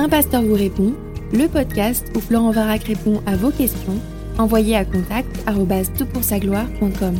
Un 0.00 0.08
pasteur 0.08 0.42
vous 0.42 0.54
répond, 0.54 0.94
le 1.32 1.48
podcast 1.48 2.06
où 2.14 2.20
Florent 2.20 2.52
Varac 2.52 2.84
répond 2.84 3.20
à 3.26 3.34
vos 3.34 3.50
questions, 3.50 4.00
envoyez 4.38 4.76
à 4.76 4.84
contact 4.84 5.28
gloire.com 5.44 7.16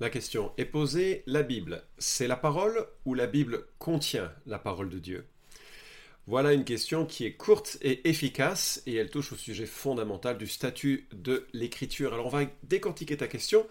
La 0.00 0.10
question 0.10 0.50
est 0.58 0.64
posée, 0.64 1.22
la 1.26 1.44
Bible, 1.44 1.84
c'est 1.98 2.26
la 2.26 2.34
parole 2.34 2.84
ou 3.04 3.14
la 3.14 3.28
Bible 3.28 3.64
contient 3.78 4.32
la 4.46 4.58
parole 4.58 4.90
de 4.90 4.98
Dieu? 4.98 5.24
Voilà 6.26 6.52
une 6.52 6.64
question 6.64 7.06
qui 7.06 7.26
est 7.26 7.32
courte 7.32 7.78
et 7.80 8.08
efficace 8.08 8.82
et 8.86 8.94
elle 8.94 9.10
touche 9.10 9.32
au 9.32 9.36
sujet 9.36 9.66
fondamental 9.66 10.36
du 10.36 10.46
statut 10.46 11.08
de 11.12 11.46
l'écriture. 11.52 12.12
Alors 12.12 12.26
on 12.26 12.30
va 12.30 12.44
décortiquer 12.62 13.16
ta 13.16 13.26
question 13.26 13.66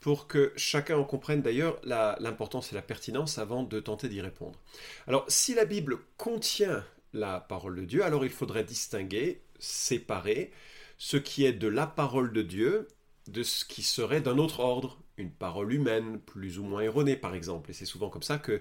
pour 0.00 0.28
que 0.28 0.52
chacun 0.56 0.96
en 0.96 1.04
comprenne 1.04 1.42
d'ailleurs 1.42 1.80
l'importance 1.84 2.72
et 2.72 2.74
la 2.74 2.82
pertinence 2.82 3.38
avant 3.38 3.62
de 3.62 3.80
tenter 3.80 4.08
d'y 4.08 4.20
répondre. 4.20 4.58
Alors, 5.06 5.24
si 5.28 5.54
la 5.54 5.64
Bible 5.64 5.98
contient 6.16 6.84
la 7.12 7.40
parole 7.40 7.76
de 7.76 7.84
Dieu, 7.84 8.04
alors 8.04 8.24
il 8.24 8.30
faudrait 8.30 8.64
distinguer, 8.64 9.40
séparer 9.58 10.52
ce 10.98 11.16
qui 11.16 11.44
est 11.44 11.52
de 11.52 11.68
la 11.68 11.86
parole 11.86 12.32
de 12.32 12.42
Dieu 12.42 12.88
de 13.28 13.42
ce 13.42 13.64
qui 13.64 13.82
serait 13.82 14.20
d'un 14.20 14.38
autre 14.38 14.60
ordre, 14.60 14.98
une 15.16 15.30
parole 15.30 15.72
humaine, 15.72 16.18
plus 16.18 16.58
ou 16.58 16.64
moins 16.64 16.80
erronée 16.80 17.16
par 17.16 17.34
exemple. 17.34 17.70
Et 17.70 17.74
c'est 17.74 17.84
souvent 17.84 18.08
comme 18.08 18.22
ça 18.22 18.38
que 18.38 18.60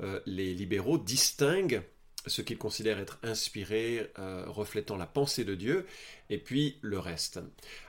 euh, 0.00 0.20
les 0.26 0.54
libéraux 0.54 0.98
distinguent 0.98 1.82
ce 2.26 2.42
qu'ils 2.42 2.58
considèrent 2.58 2.98
être 2.98 3.18
inspiré, 3.22 4.10
euh, 4.18 4.44
reflétant 4.46 4.96
la 4.96 5.06
pensée 5.06 5.44
de 5.44 5.54
Dieu, 5.54 5.86
et 6.30 6.38
puis 6.38 6.78
le 6.80 6.98
reste. 6.98 7.40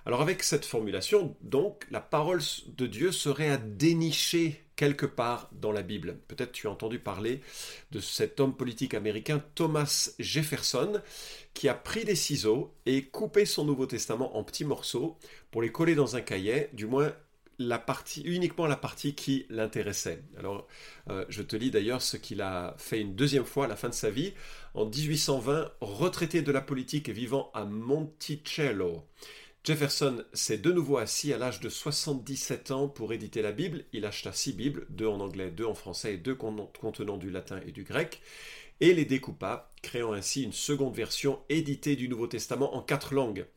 Alors 0.05 0.21
avec 0.21 0.43
cette 0.43 0.65
formulation, 0.65 1.35
donc, 1.41 1.85
la 1.91 2.01
parole 2.01 2.41
de 2.67 2.87
Dieu 2.87 3.11
serait 3.11 3.49
à 3.49 3.57
dénicher 3.57 4.61
quelque 4.75 5.05
part 5.05 5.49
dans 5.53 5.71
la 5.71 5.81
Bible. 5.81 6.17
Peut-être 6.27 6.51
tu 6.51 6.67
as 6.67 6.71
entendu 6.71 6.99
parler 6.99 7.41
de 7.91 7.99
cet 7.99 8.39
homme 8.39 8.55
politique 8.55 8.93
américain 8.93 9.41
Thomas 9.55 10.11
Jefferson, 10.19 11.01
qui 11.53 11.69
a 11.69 11.73
pris 11.73 12.03
des 12.03 12.15
ciseaux 12.15 12.73
et 12.85 13.05
coupé 13.05 13.45
son 13.45 13.63
Nouveau 13.63 13.85
Testament 13.85 14.35
en 14.37 14.43
petits 14.43 14.65
morceaux 14.65 15.17
pour 15.51 15.61
les 15.61 15.71
coller 15.71 15.95
dans 15.95 16.17
un 16.17 16.21
cahier, 16.21 16.69
du 16.73 16.85
moins 16.85 17.13
la 17.59 17.79
partie, 17.79 18.21
uniquement 18.21 18.67
la 18.67 18.75
partie 18.75 19.15
qui 19.15 19.45
l'intéressait. 19.49 20.23
Alors, 20.37 20.67
euh, 21.09 21.25
je 21.29 21.41
te 21.41 21.55
lis 21.55 21.71
d'ailleurs 21.71 22.01
ce 22.01 22.17
qu'il 22.17 22.41
a 22.41 22.75
fait 22.77 22.99
une 22.99 23.15
deuxième 23.15 23.45
fois 23.45 23.65
à 23.65 23.67
la 23.67 23.75
fin 23.75 23.89
de 23.89 23.93
sa 23.93 24.09
vie. 24.09 24.33
En 24.73 24.85
1820, 24.85 25.71
retraité 25.81 26.41
de 26.41 26.51
la 26.51 26.61
politique 26.61 27.09
et 27.09 27.13
vivant 27.13 27.51
à 27.53 27.65
Monticello, 27.65 29.03
Jefferson 29.65 30.23
s'est 30.31 30.59
de 30.59 30.71
nouveau 30.71 30.97
assis 30.97 31.33
à 31.33 31.39
l'âge 31.39 31.59
de 31.59 31.69
77 31.69 32.69
ans 32.69 32.87
pour 32.87 33.13
éditer 33.13 33.41
la 33.41 33.51
Bible. 33.51 33.85
Il 33.93 34.05
acheta 34.05 34.31
six 34.31 34.53
Bibles, 34.53 34.85
deux 34.91 35.07
en 35.07 35.19
anglais, 35.19 35.49
deux 35.49 35.65
en 35.65 35.73
français 35.73 36.13
et 36.13 36.17
deux 36.17 36.35
contenant 36.35 37.17
du 37.17 37.31
latin 37.31 37.59
et 37.65 37.71
du 37.71 37.83
grec, 37.83 38.21
et 38.79 38.93
les 38.93 39.05
découpa, 39.05 39.71
créant 39.81 40.13
ainsi 40.13 40.43
une 40.43 40.53
seconde 40.53 40.93
version 40.93 41.39
éditée 41.49 41.95
du 41.95 42.07
Nouveau 42.07 42.27
Testament 42.27 42.75
en 42.75 42.83
quatre 42.83 43.15
langues. 43.15 43.47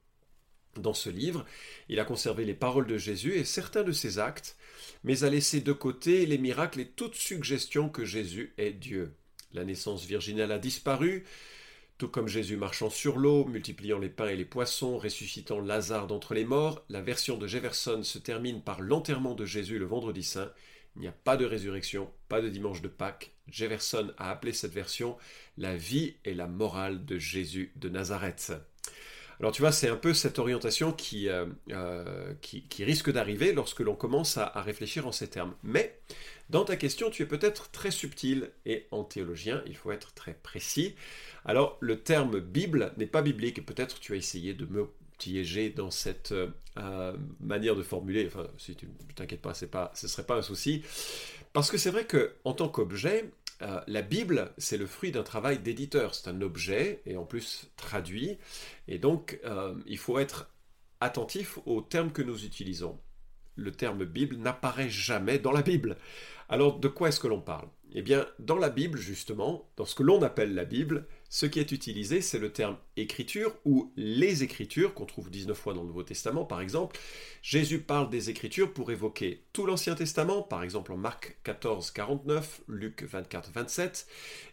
Dans 0.76 0.94
ce 0.94 1.10
livre, 1.10 1.44
il 1.88 1.98
a 2.00 2.04
conservé 2.04 2.44
les 2.44 2.54
paroles 2.54 2.86
de 2.86 2.98
Jésus 2.98 3.34
et 3.34 3.44
certains 3.44 3.82
de 3.82 3.92
ses 3.92 4.18
actes, 4.18 4.56
mais 5.04 5.24
a 5.24 5.30
laissé 5.30 5.60
de 5.60 5.72
côté 5.72 6.26
les 6.26 6.38
miracles 6.38 6.80
et 6.80 6.86
toute 6.86 7.14
suggestion 7.14 7.88
que 7.88 8.04
Jésus 8.04 8.52
est 8.58 8.72
Dieu. 8.72 9.14
La 9.52 9.64
naissance 9.64 10.04
virginale 10.04 10.52
a 10.52 10.58
disparu, 10.58 11.24
tout 11.98 12.08
comme 12.08 12.28
Jésus 12.28 12.56
marchant 12.56 12.90
sur 12.90 13.18
l'eau, 13.18 13.44
multipliant 13.46 13.98
les 13.98 14.08
pains 14.08 14.28
et 14.28 14.36
les 14.36 14.44
poissons, 14.44 14.98
ressuscitant 14.98 15.60
Lazare 15.60 16.06
d'entre 16.06 16.32
les 16.32 16.44
morts, 16.44 16.84
la 16.88 17.00
version 17.00 17.36
de 17.36 17.48
Jefferson 17.48 18.04
se 18.04 18.18
termine 18.18 18.62
par 18.62 18.80
l'enterrement 18.80 19.34
de 19.34 19.44
Jésus 19.44 19.80
le 19.80 19.86
vendredi 19.86 20.22
saint. 20.22 20.52
Il 20.94 21.02
n'y 21.02 21.08
a 21.08 21.12
pas 21.12 21.36
de 21.36 21.44
résurrection, 21.44 22.08
pas 22.28 22.40
de 22.40 22.48
dimanche 22.48 22.82
de 22.82 22.88
Pâques. 22.88 23.32
Jefferson 23.48 24.12
a 24.16 24.30
appelé 24.30 24.52
cette 24.52 24.72
version 24.72 25.16
la 25.56 25.76
vie 25.76 26.14
et 26.24 26.34
la 26.34 26.46
morale 26.46 27.04
de 27.04 27.18
Jésus 27.18 27.72
de 27.76 27.88
Nazareth. 27.88 28.52
Alors 29.40 29.52
tu 29.52 29.62
vois, 29.62 29.70
c'est 29.70 29.88
un 29.88 29.96
peu 29.96 30.14
cette 30.14 30.38
orientation 30.38 30.92
qui, 30.92 31.28
euh, 31.28 31.46
euh, 31.70 32.34
risque 32.80 33.12
d'arriver 33.12 33.52
lorsque 33.52 33.80
l'on 33.80 33.94
commence 33.94 34.36
à, 34.36 34.48
réfléchir 34.56 35.06
en 35.06 35.12
ces 35.12 35.28
termes. 35.28 35.54
Mais 35.62 35.98
dans 36.50 36.64
ta 36.64 36.76
question, 36.76 37.08
tu 37.10 37.22
es 37.22 37.26
peut-être 37.26 37.70
très 37.70 37.90
subtil 37.90 38.50
et 38.66 38.86
en 38.90 39.04
théologien, 39.04 39.62
il 39.66 39.76
faut 39.76 39.92
être 39.92 40.12
très 40.14 40.34
précis. 40.34 40.96
Alors 41.44 41.76
le 41.80 42.00
terme 42.00 42.40
Bible 42.40 42.92
n'est 42.96 43.06
pas 43.06 43.22
biblique 43.22 43.58
et 43.58 43.62
peut-être 43.62 44.00
tu 44.00 44.12
as 44.12 44.16
essayé 44.16 44.54
de 44.54 44.66
me 44.66 44.88
piéger 45.18 45.70
dans 45.70 45.90
cette 45.90 46.32
euh, 46.32 47.16
manière 47.40 47.76
de 47.76 47.82
formuler. 47.82 48.26
Enfin, 48.26 48.46
si 48.56 48.74
tu 48.74 48.88
t'inquiètes 49.14 49.42
pas, 49.42 49.54
pas, 49.70 49.92
ce 49.94 50.06
ne 50.06 50.10
serait 50.10 50.26
pas 50.26 50.36
un 50.36 50.42
souci. 50.42 50.82
Parce 51.52 51.70
que 51.70 51.78
c'est 51.78 51.90
vrai 51.90 52.06
qu'en 52.06 52.52
tant 52.52 52.68
qu'objet, 52.68 53.30
euh, 53.62 53.80
la 53.86 54.02
Bible, 54.02 54.52
c'est 54.58 54.76
le 54.76 54.86
fruit 54.86 55.12
d'un 55.12 55.22
travail 55.22 55.58
d'éditeur. 55.58 56.14
C'est 56.14 56.28
un 56.28 56.40
objet, 56.42 57.02
et 57.06 57.16
en 57.16 57.24
plus 57.24 57.70
traduit. 57.76 58.38
Et 58.86 58.98
donc, 58.98 59.40
euh, 59.44 59.74
il 59.86 59.98
faut 59.98 60.18
être 60.18 60.50
attentif 61.00 61.58
aux 61.66 61.80
termes 61.80 62.12
que 62.12 62.22
nous 62.22 62.44
utilisons. 62.44 62.98
Le 63.56 63.72
terme 63.72 64.04
Bible 64.04 64.36
n'apparaît 64.36 64.90
jamais 64.90 65.38
dans 65.38 65.52
la 65.52 65.62
Bible. 65.62 65.96
Alors, 66.48 66.78
de 66.78 66.88
quoi 66.88 67.08
est-ce 67.08 67.20
que 67.20 67.26
l'on 67.28 67.40
parle? 67.40 67.68
Eh 67.92 68.02
bien, 68.02 68.26
dans 68.38 68.58
la 68.58 68.70
Bible, 68.70 68.98
justement, 68.98 69.68
dans 69.76 69.84
ce 69.84 69.94
que 69.94 70.02
l'on 70.02 70.22
appelle 70.22 70.54
la 70.54 70.64
Bible, 70.64 71.06
ce 71.30 71.44
qui 71.44 71.60
est 71.60 71.72
utilisé, 71.72 72.22
c'est 72.22 72.38
le 72.38 72.52
terme 72.52 72.78
écriture 72.96 73.54
ou 73.66 73.92
les 73.96 74.42
écritures, 74.42 74.94
qu'on 74.94 75.04
trouve 75.04 75.30
19 75.30 75.56
fois 75.56 75.74
dans 75.74 75.82
le 75.82 75.88
Nouveau 75.88 76.02
Testament 76.02 76.44
par 76.44 76.60
exemple. 76.62 76.98
Jésus 77.42 77.80
parle 77.80 78.08
des 78.08 78.30
écritures 78.30 78.72
pour 78.72 78.90
évoquer 78.90 79.44
tout 79.52 79.66
l'Ancien 79.66 79.94
Testament, 79.94 80.42
par 80.42 80.62
exemple 80.62 80.92
en 80.92 80.96
Marc 80.96 81.36
14, 81.44 81.90
49, 81.90 82.62
Luc 82.68 83.02
24, 83.02 83.50
27. 83.52 84.06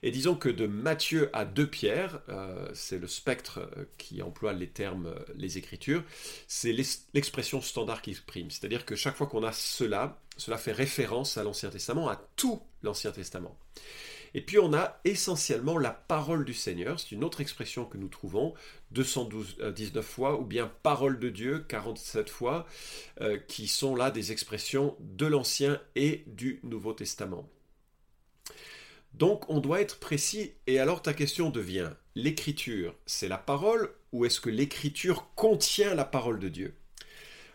Et 0.04 0.12
disons 0.12 0.36
que 0.36 0.50
de 0.50 0.68
Matthieu 0.68 1.30
à 1.32 1.46
2 1.46 1.68
Pierre, 1.68 2.22
euh, 2.28 2.70
c'est 2.74 3.00
le 3.00 3.08
spectre 3.08 3.60
euh, 3.60 3.86
qui 3.98 4.22
emploie 4.22 4.52
les 4.52 4.68
termes, 4.68 5.08
euh, 5.08 5.20
les 5.36 5.58
écritures, 5.58 6.04
c'est 6.48 6.74
l'expression 7.14 7.62
standard 7.62 8.02
qui 8.02 8.12
exprime. 8.12 8.52
C'est-à-dire 8.52 8.86
que 8.86 8.96
chaque 8.96 9.16
fois 9.16 9.28
qu'on 9.28 9.44
a 9.44 9.54
cela, 9.54 10.22
cela 10.36 10.58
fait 10.58 10.74
référence 10.74 11.38
à 11.38 11.44
l'Ancien 11.44 11.70
Testament, 11.70 12.10
à 12.10 12.18
tout 12.36 12.62
l'Ancien 12.84 13.12
Testament. 13.12 13.58
Et 14.36 14.42
puis 14.42 14.60
on 14.60 14.74
a 14.74 15.00
essentiellement 15.06 15.78
la 15.78 15.92
parole 15.92 16.44
du 16.44 16.54
Seigneur, 16.54 17.00
c'est 17.00 17.14
une 17.14 17.24
autre 17.24 17.40
expression 17.40 17.86
que 17.86 17.98
nous 17.98 18.10
trouvons 18.10 18.54
219 18.92 19.96
euh, 19.96 20.02
fois, 20.02 20.38
ou 20.38 20.44
bien 20.44 20.70
parole 20.84 21.20
de 21.20 21.30
Dieu 21.30 21.64
47 21.70 22.30
fois, 22.30 22.68
euh, 23.22 23.38
qui 23.48 23.68
sont 23.68 23.96
là 23.96 24.12
des 24.12 24.34
expressions 24.34 24.98
de 25.00 25.26
l'Ancien 25.26 25.82
et 25.96 26.26
du 26.28 26.60
Nouveau 26.64 26.92
Testament. 26.92 27.50
Donc 29.14 29.50
on 29.50 29.62
doit 29.62 29.80
être 29.80 30.00
précis, 30.02 30.52
et 30.68 30.80
alors 30.80 31.02
ta 31.02 31.14
question 31.14 31.50
devient, 31.50 31.92
l'écriture, 32.14 32.94
c'est 33.06 33.30
la 33.30 33.38
parole, 33.38 33.90
ou 34.12 34.26
est-ce 34.26 34.42
que 34.42 34.50
l'écriture 34.50 35.30
contient 35.36 35.96
la 35.96 36.04
parole 36.04 36.40
de 36.40 36.50
Dieu? 36.50 36.76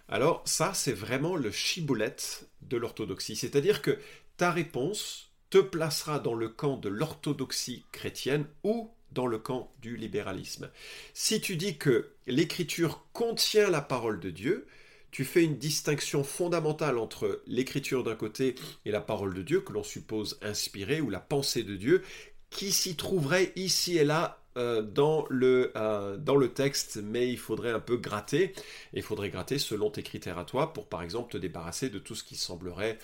Alors 0.09 0.41
ça, 0.47 0.73
c'est 0.73 0.95
vraiment 0.95 1.37
le 1.37 1.51
chiboulette 1.51 2.49
de 2.63 2.79
l'orthodoxie. 2.79 3.37
C'est-à-dire 3.37 3.83
que 3.83 3.99
ta 4.39 4.51
réponse 4.51 5.30
te 5.51 5.59
placera 5.59 6.19
dans 6.19 6.35
le 6.35 6.49
camp 6.49 6.77
de 6.77 6.89
l'orthodoxie 6.89 7.85
chrétienne 7.93 8.47
ou 8.63 8.91
dans 9.13 9.27
le 9.27 9.39
camp 9.39 9.71
du 9.83 9.97
libéralisme. 9.97 10.71
Si 11.13 11.41
tu 11.41 11.57
dis 11.57 11.77
que 11.77 12.13
l'écriture 12.27 13.05
contient 13.13 13.69
la 13.69 13.81
parole 13.81 14.21
de 14.21 14.31
Dieu, 14.31 14.67
tu 15.11 15.25
fais 15.25 15.43
une 15.43 15.59
distinction 15.59 16.23
fondamentale 16.23 16.99
entre 16.99 17.43
l'écriture 17.47 18.05
d'un 18.05 18.15
côté 18.15 18.55
et 18.85 18.93
la 18.93 19.01
parole 19.01 19.35
de 19.35 19.43
Dieu, 19.43 19.61
que 19.61 19.73
l'on 19.73 19.83
suppose 19.83 20.39
inspirée, 20.41 21.01
ou 21.01 21.11
la 21.11 21.19
pensée 21.19 21.65
de 21.65 21.75
Dieu, 21.75 22.05
qui 22.51 22.71
s'y 22.71 22.95
trouverait 22.95 23.53
ici 23.57 23.99
et 23.99 24.05
là 24.05 24.40
euh, 24.57 24.83
dans, 24.83 25.27
le, 25.31 25.73
euh, 25.77 26.17
dans 26.17 26.37
le 26.37 26.53
texte, 26.53 26.99
mais 27.03 27.29
il 27.29 27.39
faudrait 27.39 27.71
un 27.71 27.81
peu 27.81 27.97
gratter. 27.97 28.53
il 28.93 29.03
faudrait 29.03 29.31
gratter 29.31 29.59
selon 29.59 29.91
tes 29.91 30.03
critères 30.03 30.39
à 30.39 30.45
toi 30.45 30.73
pour, 30.73 30.89
par 30.89 31.03
exemple, 31.03 31.33
te 31.33 31.39
débarrasser 31.39 31.89
de 31.89 32.01
tout 32.01 32.15
ce 32.17 32.25
qui 32.25 32.35
semblerait 32.35 32.99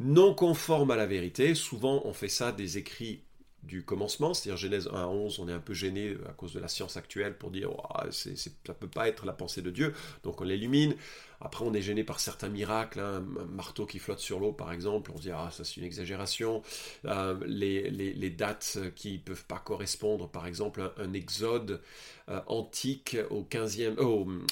non 0.00 0.34
conforme 0.34 0.90
à 0.90 0.96
la 0.96 1.06
vérité. 1.06 1.54
Souvent, 1.54 2.00
on 2.06 2.14
fait 2.14 2.28
ça 2.28 2.50
des 2.50 2.78
écrits 2.78 3.22
du 3.62 3.84
commencement, 3.84 4.32
c'est-à-dire 4.32 4.56
Genèse 4.56 4.88
1 4.92 4.96
à 4.96 5.06
11, 5.06 5.40
on 5.40 5.48
est 5.48 5.52
un 5.52 5.60
peu 5.60 5.74
gêné 5.74 6.16
à 6.28 6.32
cause 6.32 6.52
de 6.52 6.60
la 6.60 6.68
science 6.68 6.96
actuelle 6.96 7.36
pour 7.36 7.50
dire 7.50 7.70
oh, 7.72 8.10
ça 8.10 8.30
ne 8.30 8.72
peut 8.72 8.88
pas 8.88 9.08
être 9.08 9.26
la 9.26 9.32
pensée 9.32 9.60
de 9.60 9.70
Dieu, 9.70 9.92
donc 10.22 10.40
on 10.40 10.44
l'illumine. 10.44 10.94
Après, 11.40 11.64
on 11.64 11.74
est 11.74 11.82
gêné 11.82 12.04
par 12.04 12.20
certains 12.20 12.48
miracles, 12.48 13.00
hein, 13.00 13.24
un 13.40 13.44
marteau 13.44 13.86
qui 13.86 13.98
flotte 13.98 14.20
sur 14.20 14.40
l'eau 14.40 14.52
par 14.52 14.72
exemple, 14.72 15.10
on 15.14 15.16
se 15.16 15.22
dit 15.22 15.30
ah 15.30 15.50
ça 15.50 15.64
c'est 15.64 15.76
une 15.76 15.84
exagération. 15.84 16.62
Euh, 17.04 17.38
les, 17.46 18.30
dates 18.30 18.78
qui 18.94 19.14
ne 19.14 19.18
peuvent 19.18 19.44
pas 19.46 19.58
correspondre, 19.58 20.28
par 20.28 20.46
exemple 20.46 20.92
un, 20.98 21.12
exode 21.12 21.80
euh, 22.28 22.40
antique 22.46 23.16
au 23.30 23.42
15e, 23.42 23.96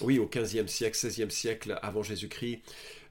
oui, 0.02 0.18
au 0.18 0.26
15e 0.26 0.68
siècle, 0.68 0.96
16e 0.96 1.30
siècle 1.30 1.78
avant 1.82 2.02
Jésus-Christ. 2.02 2.62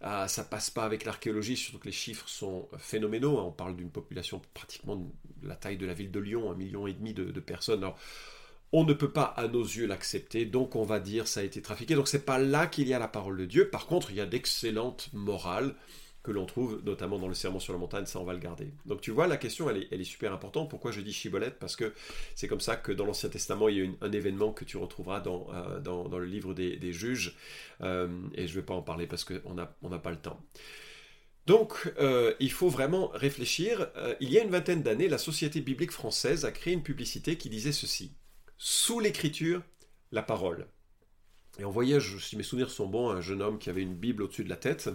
Ça 0.01 0.27
ça 0.27 0.43
passe 0.43 0.69
pas 0.69 0.83
avec 0.83 1.05
l'archéologie, 1.05 1.55
surtout 1.55 1.79
que 1.79 1.85
les 1.85 1.93
chiffres 1.93 2.27
sont 2.27 2.67
phénoménaux. 2.77 3.39
Hein. 3.39 3.45
On 3.47 3.51
parle 3.51 3.75
d'une 3.75 3.89
population 3.89 4.41
pratiquement 4.53 4.97
de 4.97 5.47
la 5.47 5.55
taille 5.55 5.77
de 5.77 5.85
la 5.85 5.93
ville 5.93 6.11
de 6.11 6.19
Lyon, 6.19 6.51
un 6.51 6.55
million 6.55 6.87
et 6.87 6.93
demi 6.93 7.13
de, 7.13 7.39
personnes. 7.39 7.89
On 8.73 8.83
ne 8.83 8.93
peut 8.93 9.11
pas 9.11 9.25
à 9.25 9.47
nos 9.47 9.61
yeux 9.61 9.85
l'accepter, 9.85 10.45
donc 10.45 10.75
on 10.75 10.83
va 10.83 10.99
dire 10.99 11.27
ça 11.27 11.41
a 11.41 11.43
été 11.43 11.61
trafiqué. 11.61 11.93
Donc 11.93 12.07
c'est 12.07 12.25
pas 12.25 12.39
là 12.39 12.65
qu'il 12.65 12.87
y 12.87 12.93
a 12.93 12.99
la 12.99 13.07
parole 13.07 13.37
de 13.37 13.45
Dieu. 13.45 13.69
Par 13.69 13.85
contre, 13.85 14.09
il 14.09 14.17
y 14.17 14.21
a 14.21 14.25
d'excellentes 14.25 15.09
morales 15.13 15.75
que 16.23 16.31
l'on 16.31 16.45
trouve 16.45 16.81
notamment 16.83 17.19
dans 17.19 17.27
le 17.27 17.33
Sermon 17.33 17.59
sur 17.59 17.73
la 17.73 17.79
montagne, 17.79 18.05
ça 18.05 18.19
on 18.19 18.23
va 18.23 18.33
le 18.33 18.39
garder. 18.39 18.73
Donc 18.85 19.01
tu 19.01 19.11
vois, 19.11 19.27
la 19.27 19.37
question 19.37 19.69
elle 19.69 19.85
est, 19.91 20.03
super 20.05 20.33
importante. 20.33 20.69
Pourquoi 20.69 20.91
je 20.91 21.01
dis 21.01 21.13
Chibolette? 21.13 21.59
Parce 21.59 21.75
que 21.75 21.93
c'est 22.33 22.47
comme 22.47 22.61
ça 22.61 22.75
que 22.75 22.91
dans 22.91 23.05
l'Ancien 23.05 23.29
Testament, 23.29 23.69
il 23.69 23.77
y 23.77 23.85
a 23.85 23.89
un 24.01 24.11
événement 24.11 24.51
que 24.53 24.65
tu 24.65 24.77
retrouveras 24.77 25.19
dans, 25.19 25.47
euh, 25.53 26.19
le 26.19 26.25
livre 26.25 26.53
des, 26.53 26.93
juges, 26.93 27.35
euh, 27.81 28.07
et 28.33 28.47
je 28.47 28.55
ne 28.55 28.61
vais 28.61 28.65
pas 28.65 28.73
en 28.73 28.81
parler 28.81 29.05
parce 29.05 29.25
qu'on 29.25 29.53
n'a 29.53 29.99
pas 29.99 30.11
le 30.11 30.17
temps. 30.17 30.41
Donc, 31.45 31.93
euh, 31.99 32.33
il 32.39 32.51
faut 32.51 32.69
vraiment 32.69 33.09
réfléchir. 33.13 33.91
il 34.21 34.31
y 34.31 34.39
a 34.39 34.43
une 34.43 34.49
vingtaine 34.49 34.81
d'années, 34.81 35.09
la 35.09 35.17
Société 35.17 35.59
biblique 35.59 35.91
française 35.91 36.45
a 36.45 36.51
créé 36.51 36.73
une 36.73 36.83
publicité 36.83 37.37
qui 37.37 37.49
disait 37.49 37.73
ceci. 37.73 38.13
Sous 38.65 39.01
l'écriture, 39.01 39.61
la 40.13 40.23
parole. 40.23 40.67
Et 41.59 41.65
on 41.65 41.69
voyait, 41.69 41.99
si 41.99 42.37
mes 42.37 42.43
souvenirs 42.43 42.71
sont 42.71 42.87
bons, 42.87 43.09
un 43.09 43.19
jeune 43.19 43.41
homme 43.41 43.59
qui 43.59 43.69
avait 43.69 43.81
une 43.81 43.93
Bible 43.93 44.23
au-dessus 44.23 44.45
de 44.45 44.49
la 44.49 44.55
tête. 44.55 44.89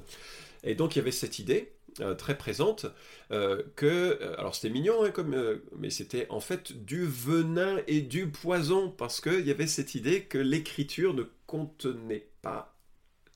Et 0.62 0.74
donc 0.74 0.96
il 0.96 1.00
y 1.00 1.02
avait 1.02 1.10
cette 1.12 1.38
idée 1.38 1.74
euh, 2.00 2.14
très 2.14 2.38
présente 2.38 2.86
euh, 3.30 3.62
que, 3.76 3.84
euh, 4.22 4.34
alors 4.38 4.54
c'était 4.54 4.72
mignon, 4.72 5.04
hein, 5.04 5.10
comme, 5.10 5.60
mais 5.76 5.90
c'était 5.90 6.26
en 6.30 6.40
fait 6.40 6.82
du 6.82 7.04
venin 7.04 7.76
et 7.86 8.00
du 8.00 8.30
poison, 8.30 8.90
parce 8.90 9.20
qu'il 9.20 9.46
y 9.46 9.50
avait 9.50 9.66
cette 9.66 9.94
idée 9.94 10.22
que 10.22 10.38
l'écriture 10.38 11.12
ne 11.12 11.24
contenait 11.46 12.26
pas 12.40 12.74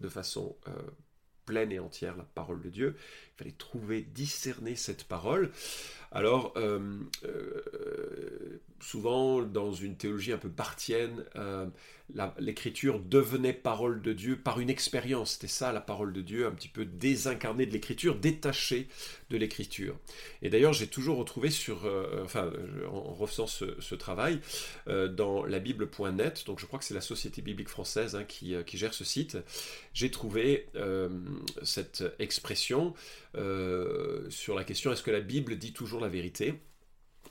de 0.01 0.09
façon 0.09 0.57
pleine 1.45 1.73
et 1.73 1.79
entière 1.79 2.17
la 2.17 2.25
parole 2.25 2.63
de 2.63 2.71
Dieu. 2.71 2.97
Il 3.35 3.39
fallait 3.39 3.55
trouver, 3.59 4.01
discerner 4.01 4.77
cette 4.77 5.05
parole. 5.05 5.53
Alors, 6.11 6.55
souvent 8.83 9.43
dans 9.43 9.73
une 9.73 9.97
théologie 9.97 10.33
un 10.33 10.39
peu 10.39 10.49
barthienne, 10.49 11.25
l'écriture 12.39 13.01
devenait 13.01 13.53
parole 13.53 14.03
de 14.03 14.13
Dieu 14.13 14.37
par 14.37 14.61
une 14.61 14.71
expérience. 14.71 15.33
C'était 15.33 15.47
ça 15.47 15.73
la 15.73 15.81
parole 15.81 16.13
de 16.13 16.21
Dieu, 16.21 16.47
un 16.47 16.51
petit 16.51 16.69
peu 16.69 16.85
désincarnée 16.85 17.67
de 17.67 17.73
l'écriture, 17.73 18.17
détachée 18.17 18.89
de 19.31 19.37
l'écriture. 19.37 19.99
Et 20.43 20.51
d'ailleurs, 20.51 20.73
j'ai 20.73 20.87
toujours 20.87 21.17
retrouvé 21.17 21.51
sur, 21.51 21.87
euh, 21.87 22.23
enfin, 22.25 22.53
en 22.91 23.15
refaisant 23.15 23.47
ce, 23.47 23.95
travail, 23.95 24.41
euh, 24.89 25.09
dans 25.09 25.45
la 25.45 25.59
Bible.net, 25.59 26.45
donc 26.47 26.59
je 26.59 26.67
crois 26.67 26.79
que 26.79 26.85
c'est 26.85 26.95
la 26.95 27.01
Société 27.01 27.43
biblique 27.43 27.69
française 27.69 28.17
hein, 28.17 28.27
euh, 28.43 28.63
qui, 28.63 28.79
gère 28.79 28.95
ce 28.95 29.05
site, 29.05 29.39
j'ai 29.95 30.11
trouvé 30.11 30.67
cette 31.63 32.05
expression 32.19 32.95
sur 33.35 34.55
la 34.55 34.65
question 34.65 34.93
est-ce 34.93 35.03
que 35.03 35.11
la 35.11 35.21
Bible 35.21 35.57
dit 35.57 35.73
toujours 35.73 36.01
la 36.01 36.09
vérité? 36.09 36.55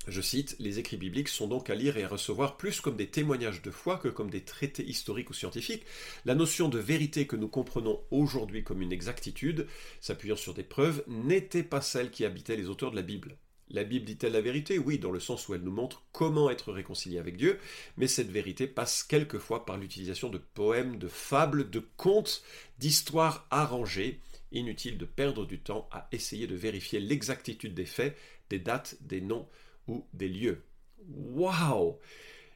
Je 0.07 0.21
cite, 0.21 0.55
Les 0.59 0.79
écrits 0.79 0.97
bibliques 0.97 1.29
sont 1.29 1.47
donc 1.47 1.69
à 1.69 1.75
lire 1.75 1.97
et 1.97 2.03
à 2.03 2.07
recevoir 2.07 2.57
plus 2.57 2.81
comme 2.81 2.95
des 2.95 3.07
témoignages 3.07 3.61
de 3.61 3.71
foi 3.71 3.97
que 3.97 4.07
comme 4.07 4.29
des 4.31 4.43
traités 4.43 4.83
historiques 4.83 5.29
ou 5.29 5.33
scientifiques. 5.33 5.85
La 6.25 6.35
notion 6.35 6.69
de 6.69 6.79
vérité 6.79 7.27
que 7.27 7.35
nous 7.35 7.47
comprenons 7.47 8.01
aujourd'hui 8.09 8.63
comme 8.63 8.81
une 8.81 8.91
exactitude, 8.91 9.67
s'appuyant 9.99 10.35
sur 10.35 10.53
des 10.53 10.63
preuves, 10.63 11.03
n'était 11.07 11.63
pas 11.63 11.81
celle 11.81 12.09
qui 12.09 12.25
habitait 12.25 12.55
les 12.55 12.67
auteurs 12.67 12.91
de 12.91 12.95
la 12.95 13.03
Bible. 13.03 13.37
La 13.69 13.83
Bible 13.85 14.05
dit-elle 14.05 14.33
la 14.33 14.41
vérité? 14.41 14.79
Oui, 14.79 14.99
dans 14.99 15.11
le 15.11 15.19
sens 15.19 15.47
où 15.47 15.53
elle 15.53 15.61
nous 15.61 15.71
montre 15.71 16.03
comment 16.11 16.49
être 16.49 16.73
réconcilié 16.73 17.19
avec 17.19 17.37
Dieu, 17.37 17.57
mais 17.95 18.07
cette 18.07 18.29
vérité 18.29 18.67
passe 18.67 19.03
quelquefois 19.03 19.65
par 19.65 19.77
l'utilisation 19.77 20.29
de 20.29 20.39
poèmes, 20.39 20.97
de 20.97 21.07
fables, 21.07 21.69
de 21.69 21.81
contes, 21.95 22.43
d'histoires 22.79 23.47
arrangées. 23.49 24.19
Inutile 24.51 24.97
de 24.97 25.05
perdre 25.05 25.45
du 25.45 25.59
temps 25.59 25.87
à 25.91 26.09
essayer 26.11 26.47
de 26.47 26.55
vérifier 26.55 26.99
l'exactitude 26.99 27.73
des 27.73 27.85
faits, 27.85 28.17
des 28.49 28.59
dates, 28.59 28.97
des 28.99 29.21
noms, 29.21 29.47
ou 29.87 30.05
des 30.13 30.29
lieux. 30.29 30.63
Waouh 31.09 31.97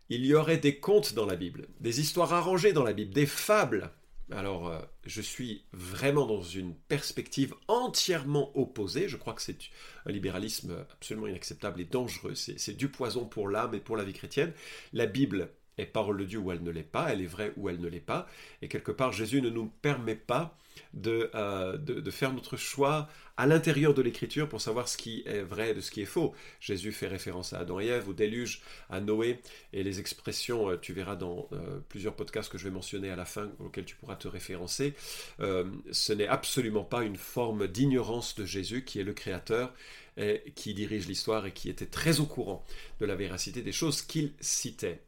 Il 0.10 0.25
y 0.25 0.33
aurait 0.33 0.57
des 0.57 0.80
contes 0.80 1.13
dans 1.13 1.25
la 1.25 1.36
Bible, 1.36 1.68
des 1.80 2.00
histoires 2.00 2.33
arrangées 2.33 2.74
dans 2.74 2.83
la 2.83 2.94
Bible, 2.94 3.13
des 3.13 3.25
fables. 3.25 3.92
Alors, 4.31 4.69
euh, 4.69 4.80
je 5.06 5.22
suis 5.22 5.66
vraiment 5.72 6.25
dans 6.25 6.42
une 6.42 6.74
perspective 6.74 7.54
entièrement 7.68 8.57
opposée. 8.57 9.07
Je 9.07 9.18
crois 9.18 9.33
que 9.33 9.42
c'est 9.42 9.57
un 10.06 10.12
libéralisme 10.12 10.86
absolument 10.92 11.27
inacceptable 11.27 11.81
et 11.81 11.86
dangereux. 11.86 12.33
C'est 12.33 12.75
du 12.75 12.89
poison 12.89 13.25
pour 13.25 13.50
l'âme 13.50 13.75
et 13.75 13.80
pour 13.80 13.98
la 13.98 14.04
vie 14.04 14.13
chrétienne. 14.13 14.54
La 14.94 15.06
Bible 15.06 15.51
est 15.77 15.86
parole 15.86 16.18
de 16.18 16.25
Dieu 16.25 16.39
ou 16.39 16.51
elle 16.51 16.63
ne 16.63 16.72
l'est 16.72 16.83
pas, 16.83 17.12
elle 17.12 17.22
est 17.22 17.27
vraie 17.27 17.54
ou 17.57 17.69
elle 17.69 17.80
ne 17.80 17.88
l'est 17.88 18.00
pas. 18.00 18.27
Et 18.62 18.68
quelque 18.68 18.92
part, 18.92 19.12
Jésus 19.12 19.42
ne 19.42 19.50
nous 19.50 19.72
permet 19.81 20.16
pas 20.16 20.57
euh, 21.06 21.77
de, 21.77 22.00
de, 22.00 22.12
faire 22.12 22.33
notre 22.33 22.57
choix 22.57 23.10
à 23.38 23.48
l'intérieur 23.48 23.94
de 23.94 24.01
l'écriture 24.01 24.48
pour 24.48 24.62
savoir 24.62 24.88
ce 24.88 24.98
qui 24.98 25.24
est 25.25 25.42
vrai 25.42 25.74
de 25.74 25.81
ce 25.81 25.92
qui 25.92 26.01
est 26.01 26.06
faux. 26.06 26.33
Jésus 26.60 26.92
fait 26.92 27.07
référence 27.07 27.54
à 27.54 27.60
Adam 27.60 27.80
et 27.80 27.88
Ève, 27.88 28.10
au 28.10 28.13
déluge, 28.13 28.62
à 28.89 29.01
Noé, 29.01 29.39
et 29.74 29.83
les 29.83 30.00
expressions, 30.00 30.69
euh, 30.69 30.77
tu 30.77 30.94
verras 30.94 31.16
dans 31.16 31.50
euh, 31.51 31.80
plusieurs 31.89 32.16
podcasts 32.16 32.51
que 32.51 32.57
je 32.57 32.63
vais 32.63 32.71
mentionner 32.71 33.10
à 33.10 33.16
la 33.16 33.25
fin, 33.25 33.51
auxquels 33.60 33.86
tu 33.86 33.95
pourras 33.95 34.16
te 34.16 34.28
référencer. 34.28 34.94
ce 35.39 36.13
n'est 36.13 36.28
absolument 36.28 36.83
pas 36.83 37.04
une 37.04 37.18
forme 37.18 37.68
d'ignorance 37.68 38.36
de 38.36 38.45
Jésus 38.45 38.83
qui 38.86 39.00
est 39.00 39.04
le 39.04 39.13
Créateur 39.13 39.74
et 40.18 40.44
qui 40.56 40.74
dirige 40.74 41.07
l'histoire 41.07 41.45
et 41.45 41.51
qui 41.51 41.69
était 41.69 41.86
très 41.86 42.19
au 42.19 42.25
courant 42.25 42.63
de 43.00 43.06
la 43.06 43.16
véracité 43.16 43.62
des 43.62 43.74
choses 43.74 44.01
qu'il 44.01 44.31
citait. 44.39 45.01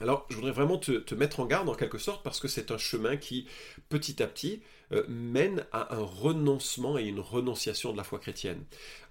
Alors, 0.00 0.26
je 0.30 0.36
voudrais 0.36 0.52
vraiment 0.52 0.78
te, 0.78 1.14
mettre 1.14 1.40
en 1.40 1.46
garde 1.46 1.68
en 1.68 1.74
quelque 1.74 1.98
sorte 1.98 2.24
parce 2.24 2.40
que 2.40 2.48
c'est 2.48 2.70
un 2.70 2.78
chemin 2.78 3.16
qui, 3.16 3.46
petit 3.88 4.22
à 4.22 4.26
petit, 4.26 4.62
euh, 4.92 5.04
mène 5.08 5.64
à 5.70 5.94
un 5.94 6.02
renoncement 6.02 6.98
et 6.98 7.04
une 7.04 7.20
renonciation 7.20 7.92
de 7.92 7.96
la 7.96 8.04
foi 8.04 8.18
chrétienne. 8.18 8.64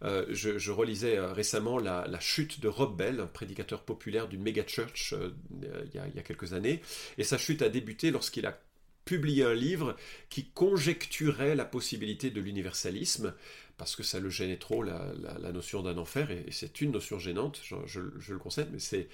Euh, 0.03 0.25
je, 0.29 0.71
relisais 0.71 1.17
euh, 1.17 1.33
récemment 1.33 1.77
la, 1.77 2.19
chute 2.19 2.59
de 2.59 2.67
Rob 2.67 2.97
Bell, 2.97 3.19
un 3.19 3.27
prédicateur 3.27 3.83
populaire 3.83 4.27
d'une 4.27 4.41
méga 4.41 4.63
church 4.65 5.13
il, 5.51 5.91
y 5.93 6.19
a, 6.19 6.23
quelques 6.23 6.53
années, 6.53 6.81
et 7.17 7.23
sa 7.23 7.37
chute 7.37 7.61
a 7.61 7.69
débuté 7.69 8.11
lorsqu'il 8.11 8.45
a 8.45 8.59
publié 9.05 9.43
un 9.43 9.53
livre 9.53 9.95
qui 10.29 10.49
conjecturait 10.49 11.55
la 11.55 11.65
possibilité 11.65 12.29
de 12.29 12.39
l'universalisme, 12.39 13.33
parce 13.81 13.95
que 13.95 14.03
ça 14.03 14.19
le 14.19 14.29
gênait 14.29 14.57
trop, 14.57 14.83
la, 14.83 15.51
notion 15.51 15.81
d'un 15.81 15.97
enfer, 15.97 16.29
et, 16.29 16.45
c'est 16.51 16.81
une 16.81 16.91
notion 16.91 17.17
gênante, 17.17 17.59
je, 17.87 17.99
le 17.99 18.37
concède, 18.37 18.69
mais 18.71 18.77
c'est, 18.77 19.07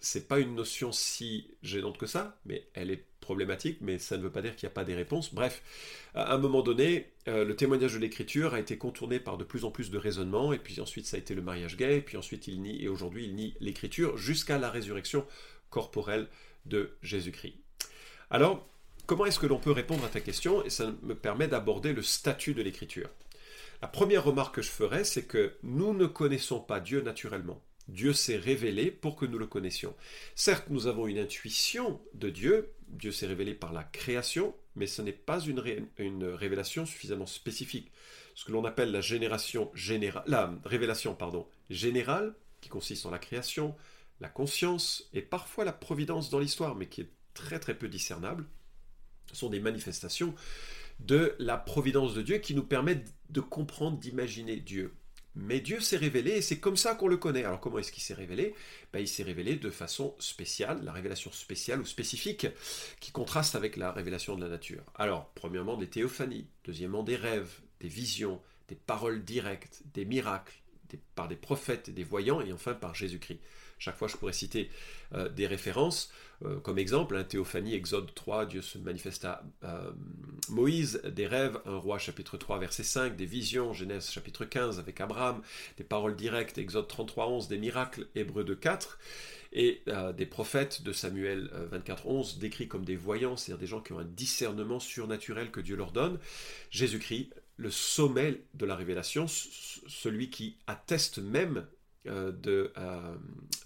c'est 0.00 0.26
pas 0.26 0.38
une 0.38 0.54
notion 0.54 0.90
si 0.90 1.50
gênante 1.62 1.98
que 1.98 2.06
ça, 2.06 2.40
mais 2.46 2.66
elle 2.72 2.90
est 2.90 3.04
problématique, 3.20 3.76
mais 3.82 3.98
ça 3.98 4.16
ne 4.16 4.22
veut 4.22 4.30
pas 4.30 4.40
dire 4.40 4.56
qu'il 4.56 4.66
n'y 4.66 4.72
a 4.72 4.74
pas 4.74 4.84
des 4.84 4.94
réponses. 4.94 5.34
Bref, 5.34 5.60
à 6.14 6.32
un 6.32 6.38
moment 6.38 6.62
donné, 6.62 7.10
euh, 7.28 7.44
le 7.44 7.54
témoignage 7.56 7.92
de 7.92 7.98
l'écriture 7.98 8.54
a 8.54 8.58
été 8.58 8.78
contourné 8.78 9.20
par 9.20 9.36
de 9.36 9.44
plus 9.44 9.66
en 9.66 9.70
plus 9.70 9.90
de 9.90 9.98
raisonnements, 9.98 10.54
et 10.54 10.58
puis 10.58 10.80
ensuite 10.80 11.04
ça 11.04 11.18
a 11.18 11.20
été 11.20 11.34
le 11.34 11.42
mariage 11.42 11.76
gay, 11.76 11.98
et 11.98 12.00
puis 12.00 12.16
ensuite 12.16 12.48
il 12.48 12.62
nie, 12.62 12.82
et 12.82 12.88
aujourd'hui 12.88 13.26
il 13.26 13.34
nie 13.34 13.54
l'écriture, 13.60 14.16
jusqu'à 14.16 14.56
la 14.56 14.70
résurrection 14.70 15.26
corporelle 15.68 16.26
de 16.64 16.92
Jésus-Christ. 17.02 17.56
Alors, 18.30 18.66
comment 19.04 19.26
est-ce 19.26 19.38
que 19.38 19.46
l'on 19.46 19.58
peut 19.58 19.72
répondre 19.72 20.06
à 20.06 20.08
ta 20.08 20.20
question? 20.20 20.64
Et 20.64 20.70
ça 20.70 20.90
me 21.02 21.14
permet 21.14 21.48
d'aborder 21.48 21.92
le 21.92 22.00
statut 22.00 22.54
de 22.54 22.62
l'écriture. 22.62 23.10
La 23.82 23.88
première 23.88 24.24
remarque 24.24 24.56
que 24.56 24.62
je 24.62 24.70
ferai, 24.70 25.04
c'est 25.04 25.24
que 25.24 25.56
nous 25.62 25.94
ne 25.94 26.06
connaissons 26.06 26.60
pas 26.60 26.80
Dieu 26.80 27.00
naturellement. 27.02 27.62
Dieu 27.88 28.12
s'est 28.12 28.36
révélé 28.36 28.90
pour 28.90 29.16
que 29.16 29.26
nous 29.26 29.38
le 29.38 29.46
connaissions. 29.46 29.94
Certes, 30.34 30.66
nous 30.70 30.86
avons 30.86 31.06
une 31.06 31.18
intuition 31.18 32.00
de 32.14 32.30
Dieu, 32.30 32.72
Dieu 32.88 33.12
s'est 33.12 33.26
révélé 33.26 33.54
par 33.54 33.72
la 33.72 33.84
création, 33.84 34.54
mais 34.74 34.86
ce 34.86 35.02
n'est 35.02 35.12
pas 35.12 35.40
une, 35.40 35.60
révélation 36.24 36.84
suffisamment 36.84 37.26
spécifique. 37.26 37.92
Ce 38.34 38.44
que 38.44 38.52
l'on 38.52 38.64
appelle 38.64 38.90
la, 38.90 39.00
génération 39.00 39.70
la 40.26 40.52
révélation 40.64 41.14
pardon, 41.14 41.46
générale, 41.70 42.34
qui 42.60 42.68
consiste 42.68 43.06
en 43.06 43.10
la 43.10 43.18
création, 43.18 43.76
la 44.20 44.28
conscience 44.28 45.08
et 45.12 45.22
parfois 45.22 45.64
la 45.64 45.72
providence 45.72 46.30
dans 46.30 46.38
l'histoire, 46.38 46.74
mais 46.74 46.88
qui 46.88 47.02
est 47.02 47.10
très 47.34 47.60
très 47.60 47.74
peu 47.74 47.88
discernable, 47.88 48.46
sont 49.32 49.50
des 49.50 49.60
manifestations 49.60 50.34
de 51.00 51.34
la 51.38 51.56
providence 51.56 52.14
de 52.14 52.22
Dieu 52.22 52.38
qui 52.38 52.54
nous 52.54 52.64
permettent 52.64 53.14
de 53.30 53.40
comprendre, 53.40 53.98
d'imaginer 53.98 54.56
Dieu. 54.56 54.94
Mais 55.38 55.60
Dieu 55.60 55.80
s'est 55.80 55.98
révélé 55.98 56.30
et 56.30 56.42
c'est 56.42 56.58
comme 56.58 56.78
ça 56.78 56.94
qu'on 56.94 57.08
le 57.08 57.18
connaît. 57.18 57.44
Alors 57.44 57.60
comment 57.60 57.78
est-ce 57.78 57.92
qu'il 57.92 58.02
s'est 58.02 58.14
révélé? 58.14 58.54
Ben, 58.92 59.00
Il 59.00 59.08
s'est 59.08 59.22
révélé 59.22 59.56
de 59.56 59.70
façon 59.70 60.14
spéciale, 60.18 60.82
la 60.82 60.92
révélation 60.92 61.30
spéciale 61.30 61.80
ou 61.80 61.84
spécifique, 61.84 62.46
qui 63.00 63.12
contraste 63.12 63.54
avec 63.54 63.76
la 63.76 63.92
révélation 63.92 64.34
de 64.34 64.42
la 64.42 64.48
nature. 64.48 64.82
Alors, 64.94 65.30
premièrement, 65.34 65.76
des 65.76 65.88
théophanies, 65.88 66.46
deuxièmement, 66.64 67.02
des 67.02 67.16
rêves, 67.16 67.60
des 67.80 67.88
visions, 67.88 68.40
des 68.68 68.76
paroles 68.76 69.24
directes, 69.24 69.82
des 69.92 70.06
miracles, 70.06 70.54
par 71.14 71.28
des 71.28 71.36
prophètes 71.36 71.88
et 71.88 71.92
des 71.92 72.04
voyants, 72.04 72.40
et 72.40 72.52
enfin 72.52 72.72
par 72.72 72.94
Jésus-Christ. 72.94 73.40
Chaque 73.78 73.96
fois, 73.96 74.08
je 74.08 74.16
pourrais 74.16 74.32
citer 74.32 74.70
euh, 75.14 75.28
des 75.28 75.46
références. 75.46 76.10
Euh, 76.44 76.58
comme 76.60 76.78
exemple, 76.78 77.16
un 77.16 77.24
Théophanie, 77.24 77.74
Exode 77.74 78.12
3, 78.14 78.46
Dieu 78.46 78.62
se 78.62 78.78
manifeste 78.78 79.24
à 79.24 79.42
euh, 79.64 79.90
Moïse, 80.48 81.00
des 81.04 81.26
rêves, 81.26 81.58
un 81.66 81.76
roi 81.76 81.98
chapitre 81.98 82.36
3 82.36 82.58
verset 82.58 82.82
5, 82.82 83.16
des 83.16 83.26
visions, 83.26 83.72
Genèse 83.72 84.10
chapitre 84.10 84.44
15 84.44 84.78
avec 84.78 85.00
Abraham, 85.00 85.42
des 85.76 85.84
paroles 85.84 86.16
directes, 86.16 86.58
Exode 86.58 86.88
33 86.88 87.28
11, 87.28 87.48
des 87.48 87.58
miracles, 87.58 88.06
Hébreux 88.14 88.44
2 88.44 88.54
4, 88.54 88.98
et 89.52 89.82
des 90.16 90.26
prophètes 90.26 90.82
de 90.82 90.92
Samuel 90.92 91.48
24 91.70 92.06
11, 92.06 92.38
décrits 92.38 92.68
comme 92.68 92.84
des 92.84 92.96
voyants, 92.96 93.36
c'est-à-dire 93.36 93.60
des 93.60 93.66
gens 93.66 93.80
qui 93.80 93.92
ont 93.94 93.98
un 93.98 94.04
discernement 94.04 94.80
surnaturel 94.80 95.50
que 95.50 95.60
Dieu 95.60 95.76
leur 95.76 95.92
donne. 95.92 96.18
Jésus-Christ, 96.70 97.30
le 97.56 97.70
sommet 97.70 98.42
de 98.52 98.66
la 98.66 98.76
révélation, 98.76 99.26
celui 99.28 100.28
qui 100.28 100.58
atteste 100.66 101.18
même 101.18 101.66
euh, 102.06 102.32
de, 102.32 102.72
euh, 102.76 103.14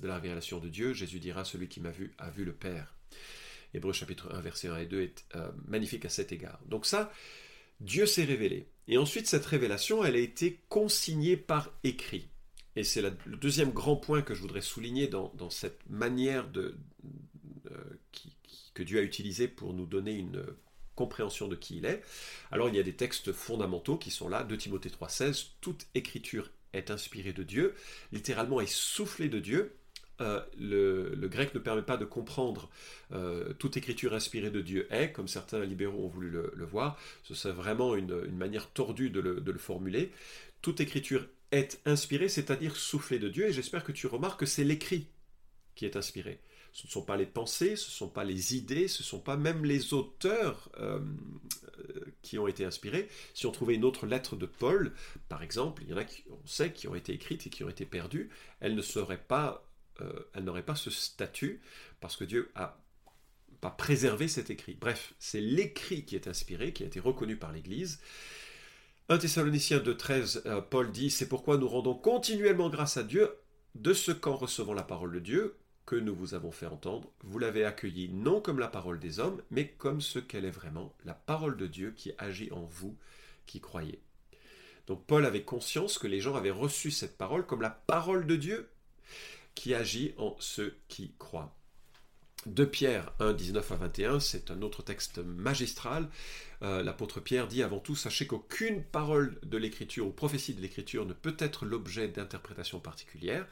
de, 0.01 0.07
la 0.07 0.17
révélation 0.17 0.59
de 0.59 0.69
Dieu, 0.69 0.93
Jésus 0.93 1.19
dira 1.19 1.45
Celui 1.45 1.69
qui 1.69 1.81
m'a 1.81 1.91
vu 1.91 2.13
a 2.19 2.31
vu 2.31 2.45
le 2.45 2.53
Père. 2.53 2.95
Hébreu 3.75 3.93
chapitre 3.93 4.35
1, 4.35 4.41
verset 4.41 4.69
1 4.69 4.79
et 4.79 4.87
2 4.87 5.01
est 5.03 5.25
euh, 5.37 5.51
magnifique 5.67 6.05
à 6.05 6.09
cet 6.09 6.33
égard. 6.33 6.61
Donc, 6.67 6.87
ça, 6.87 7.13
Dieu 7.81 8.07
s'est 8.07 8.25
révélé. 8.25 8.69
Et 8.89 8.99
ensuite, 8.99 9.27
cette 9.27 9.47
révélation, 9.47 10.05
elle 10.05 10.17
a 10.17 10.21
été 10.21 10.61
consignée 10.69 11.37
par 11.37 11.71
écrit. 11.85 12.29
Et 12.77 12.85
c'est 12.85 13.03
le 13.03 13.37
deuxième 13.37 13.71
grand 13.73 13.97
point 13.97 14.23
que 14.23 14.35
je 14.35 14.41
voudrais 14.41 14.61
souligner 14.61 15.09
dans, 15.09 15.51
cette 15.51 15.81
manière 15.89 16.49
de, 16.49 16.77
que 18.75 18.83
Dieu 18.83 18.99
a 19.01 19.03
utilisée 19.03 19.49
pour 19.49 19.75
nous 19.75 19.87
donner 19.87 20.15
une 20.15 20.45
compréhension 20.95 21.49
de 21.49 21.57
qui 21.57 21.79
il 21.79 21.87
est. 21.87 22.03
Alors 22.51 22.69
il 22.69 22.77
y 22.77 22.79
a 22.79 22.83
des 22.83 22.95
textes 22.95 23.33
fondamentaux 23.33 23.97
qui 23.97 24.11
sont 24.11 24.29
là, 24.29 24.45
2 24.45 24.57
Timothée 24.57 24.91
3,16, 24.91 25.49
toute 25.61 25.87
écriture 25.95 26.51
est 26.73 26.91
inspirée 26.91 27.33
de 27.33 27.43
Dieu, 27.43 27.75
littéralement 28.13 28.61
est 28.61 28.71
soufflée 28.71 29.29
de 29.29 29.39
Dieu. 29.39 29.77
Euh, 30.21 30.41
le, 30.59 31.29
grec 31.29 31.55
ne 31.55 31.59
permet 31.59 31.83
pas 31.83 31.97
de 31.97 32.05
comprendre 32.05 32.69
euh, 33.13 33.55
toute 33.55 33.79
écriture 33.79 34.13
inspirée 34.13 34.51
de 34.51 34.61
Dieu 34.61 34.87
est, 34.91 35.13
comme 35.13 35.29
certains 35.29 35.65
libéraux 35.65 36.05
ont 36.05 36.09
voulu 36.09 36.31
le, 36.31 36.67
voir. 36.67 36.99
Ce 37.23 37.35
serait 37.35 37.55
vraiment 37.55 37.95
une, 37.97 38.37
manière 38.37 38.71
tordue 38.71 39.09
de 39.09 39.21
le, 39.21 39.41
de 39.41 39.51
le, 39.51 39.59
formuler. 39.59 40.13
Toute 40.61 40.81
écriture 40.81 41.27
est 41.53 41.81
inspirée, 41.87 42.29
c'est-à-dire 42.29 42.77
soufflée 42.77 43.19
de 43.19 43.29
Dieu, 43.29 43.47
et 43.47 43.53
j'espère 43.53 43.83
que 43.83 43.93
tu 43.93 44.07
remarques 44.07 44.41
que 44.41 44.47
c'est 44.47 44.65
l'écrit 44.65 45.07
qui 45.75 45.87
est 45.87 45.97
inspiré. 45.97 46.39
Ce 46.73 46.87
ne 46.87 46.91
sont 46.91 47.03
pas 47.03 47.17
les 47.17 47.27
pensées, 47.27 47.77
ce 47.77 47.87
ne 47.87 47.93
sont 47.93 48.09
pas 48.09 48.25
les 48.25 48.57
idées, 48.57 48.89
ce 48.89 49.03
ne 49.03 49.07
sont 49.07 49.21
pas 49.21 49.37
même 49.37 49.65
les 49.65 49.93
auteurs 49.93 50.71
euh, 50.79 51.01
euh, 51.79 52.05
qui 52.23 52.39
ont 52.39 52.47
été 52.47 52.65
inspirés. 52.65 53.09
Si 53.35 53.47
on 53.47 53.51
trouvait 53.51 53.75
une 53.75 53.85
autre 53.85 54.07
lettre 54.07 54.37
de 54.37 54.47
Paul, 54.47 54.93
par 55.29 55.43
exemple, 55.43 55.83
il 55.83 55.91
y 55.91 55.95
en 55.95 55.97
a 55.97 56.05
qui, 56.05 56.25
on 56.31 56.47
sait, 56.47 56.73
qui 56.73 56.89
ont 56.89 56.95
été 56.95 57.13
écrites 57.13 57.47
et 57.47 57.51
qui 57.51 57.65
ont 57.65 57.69
été 57.69 57.85
perdues, 57.87 58.31
elles 58.61 58.75
ne 58.75 58.83
seraient 58.83 59.23
pas, 59.23 59.67
euh, 60.01 60.41
n'auraient 60.41 60.65
pas 60.65 60.77
ce 60.77 60.91
statut 60.91 61.61
parce 62.01 62.17
que 62.17 62.25
Dieu 62.25 62.51
a 62.55 62.79
pas 63.61 63.71
préservé 63.71 64.29
cet 64.29 64.51
écrit. 64.51 64.77
Bref, 64.81 65.15
c'est 65.19 65.41
l'écrit 65.41 66.05
qui 66.05 66.15
est 66.15 66.29
inspiré, 66.29 66.73
qui 66.73 66.85
a 66.85 66.87
été 66.87 67.01
reconnu 67.01 67.37
par 67.37 67.53
l'Église. 67.53 68.01
1 69.09 69.19
Thessaloniciens 69.19 69.81
2.13, 69.81 70.63
Paul 70.71 70.93
dit, 70.93 71.11
c'est 71.11 71.29
pourquoi 71.29 71.59
nous 71.59 71.69
rendons 71.69 71.95
continuellement 71.95 72.71
grâce 72.71 72.97
à 72.97 73.03
Dieu 73.03 73.29
de 73.75 73.93
ce 73.93 74.13
qu'en 74.13 74.37
recevant 74.37 74.75
la 74.75 74.83
parole 74.83 75.13
de 75.13 75.21
Dieu, 75.21 75.57
que 75.91 75.97
nous 75.97 76.15
vous 76.15 76.35
avons 76.35 76.53
fait 76.53 76.67
entendre, 76.67 77.11
vous 77.25 77.41
l'avez 77.41 77.65
accueillie 77.65 78.09
non 78.11 78.41
comme 78.41 78.61
la 78.61 78.69
parole 78.69 79.01
des 79.01 79.19
hommes, 79.19 79.43
mais 79.51 79.67
comme 79.67 80.01
ce 80.01 80.21
qu'elle 80.21 80.45
est 80.45 80.51
vraiment, 80.53 80.95
la 81.05 81.15
parole 81.15 81.57
de 81.57 81.67
Dieu 81.67 81.93
qui 81.97 82.13
agit 82.17 82.53
en 82.53 82.61
vous 82.61 82.97
qui 83.45 83.61
croyez. 83.61 84.01
Donc 84.87 85.05
Paul 85.05 85.27
avait 85.27 85.43
conscience 85.43 85.99
que 85.99 86.07
les 86.07 86.21
gens 86.21 86.37
avaient 86.37 86.53
reçu 86.53 86.93
cette 86.93 87.19
parole 87.19 87.45
comme 87.45 87.61
la 87.61 87.71
parole 87.71 88.25
de 88.29 88.37
Dieu 88.37 88.71
qui 89.57 89.75
agit 89.75 90.15
en 90.17 90.37
ceux 90.39 90.79
qui 90.87 91.13
croient. 91.19 91.53
De 92.47 92.65
Pierre 92.65 93.13
1, 93.19 93.35
19 93.35 93.73
à 93.73 93.77
21, 93.77 94.19
c'est 94.19 94.51
un 94.51 94.63
autre 94.63 94.83
texte 94.83 95.19
magistral. 95.19 96.09
Euh, 96.63 96.83
l'apôtre 96.83 97.21
Pierre 97.21 97.47
dit 97.47 97.63
avant 97.63 97.81
tout, 97.81 97.95
sachez 97.95 98.27
qu'aucune 98.27 98.83
parole 98.83 99.39
de 99.43 99.59
l'Écriture 99.59 100.07
ou 100.07 100.11
prophétie 100.11 100.55
de 100.55 100.63
l'Écriture 100.63 101.05
ne 101.05 101.13
peut 101.13 101.37
être 101.39 101.67
l'objet 101.67 102.09
d'interprétation 102.09 102.81
particulière, 102.81 103.47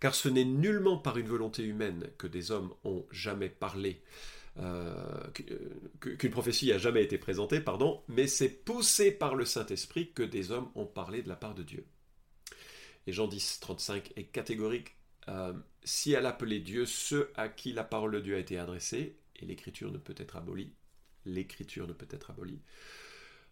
car 0.00 0.14
ce 0.14 0.30
n'est 0.30 0.46
nullement 0.46 0.96
par 0.96 1.18
une 1.18 1.26
volonté 1.26 1.62
humaine 1.62 2.08
que 2.16 2.26
des 2.26 2.50
hommes 2.50 2.72
ont 2.82 3.04
jamais 3.10 3.50
parlé, 3.50 4.00
euh, 4.58 4.94
euh, 5.50 6.16
qu'une 6.16 6.30
prophétie 6.30 6.72
a 6.72 6.78
jamais 6.78 7.04
été 7.04 7.18
présentée, 7.18 7.60
pardon, 7.60 8.02
mais 8.08 8.26
c'est 8.26 8.48
poussé 8.48 9.10
par 9.10 9.34
le 9.34 9.44
Saint-Esprit 9.44 10.12
que 10.14 10.22
des 10.22 10.50
hommes 10.50 10.70
ont 10.76 10.86
parlé 10.86 11.22
de 11.22 11.28
la 11.28 11.36
part 11.36 11.54
de 11.54 11.62
Dieu. 11.62 11.84
Et 13.06 13.12
Jean 13.12 13.28
10, 13.28 13.60
35 13.60 14.12
est 14.16 14.24
catégorique 14.24 14.96
si 15.84 16.12
elle 16.12 16.26
appelait 16.26 16.60
Dieu 16.60 16.86
ceux 16.86 17.30
à 17.36 17.48
qui 17.48 17.72
la 17.72 17.84
parole 17.84 18.12
de 18.12 18.20
Dieu 18.20 18.36
a 18.36 18.38
été 18.38 18.58
adressée, 18.58 19.16
et 19.36 19.46
l'écriture 19.46 19.90
ne 19.90 19.98
peut 19.98 20.14
être 20.16 20.36
abolie, 20.36 20.72
l'écriture 21.24 21.86
ne 21.86 21.92
peut 21.92 22.08
être 22.10 22.30
abolie. 22.30 22.60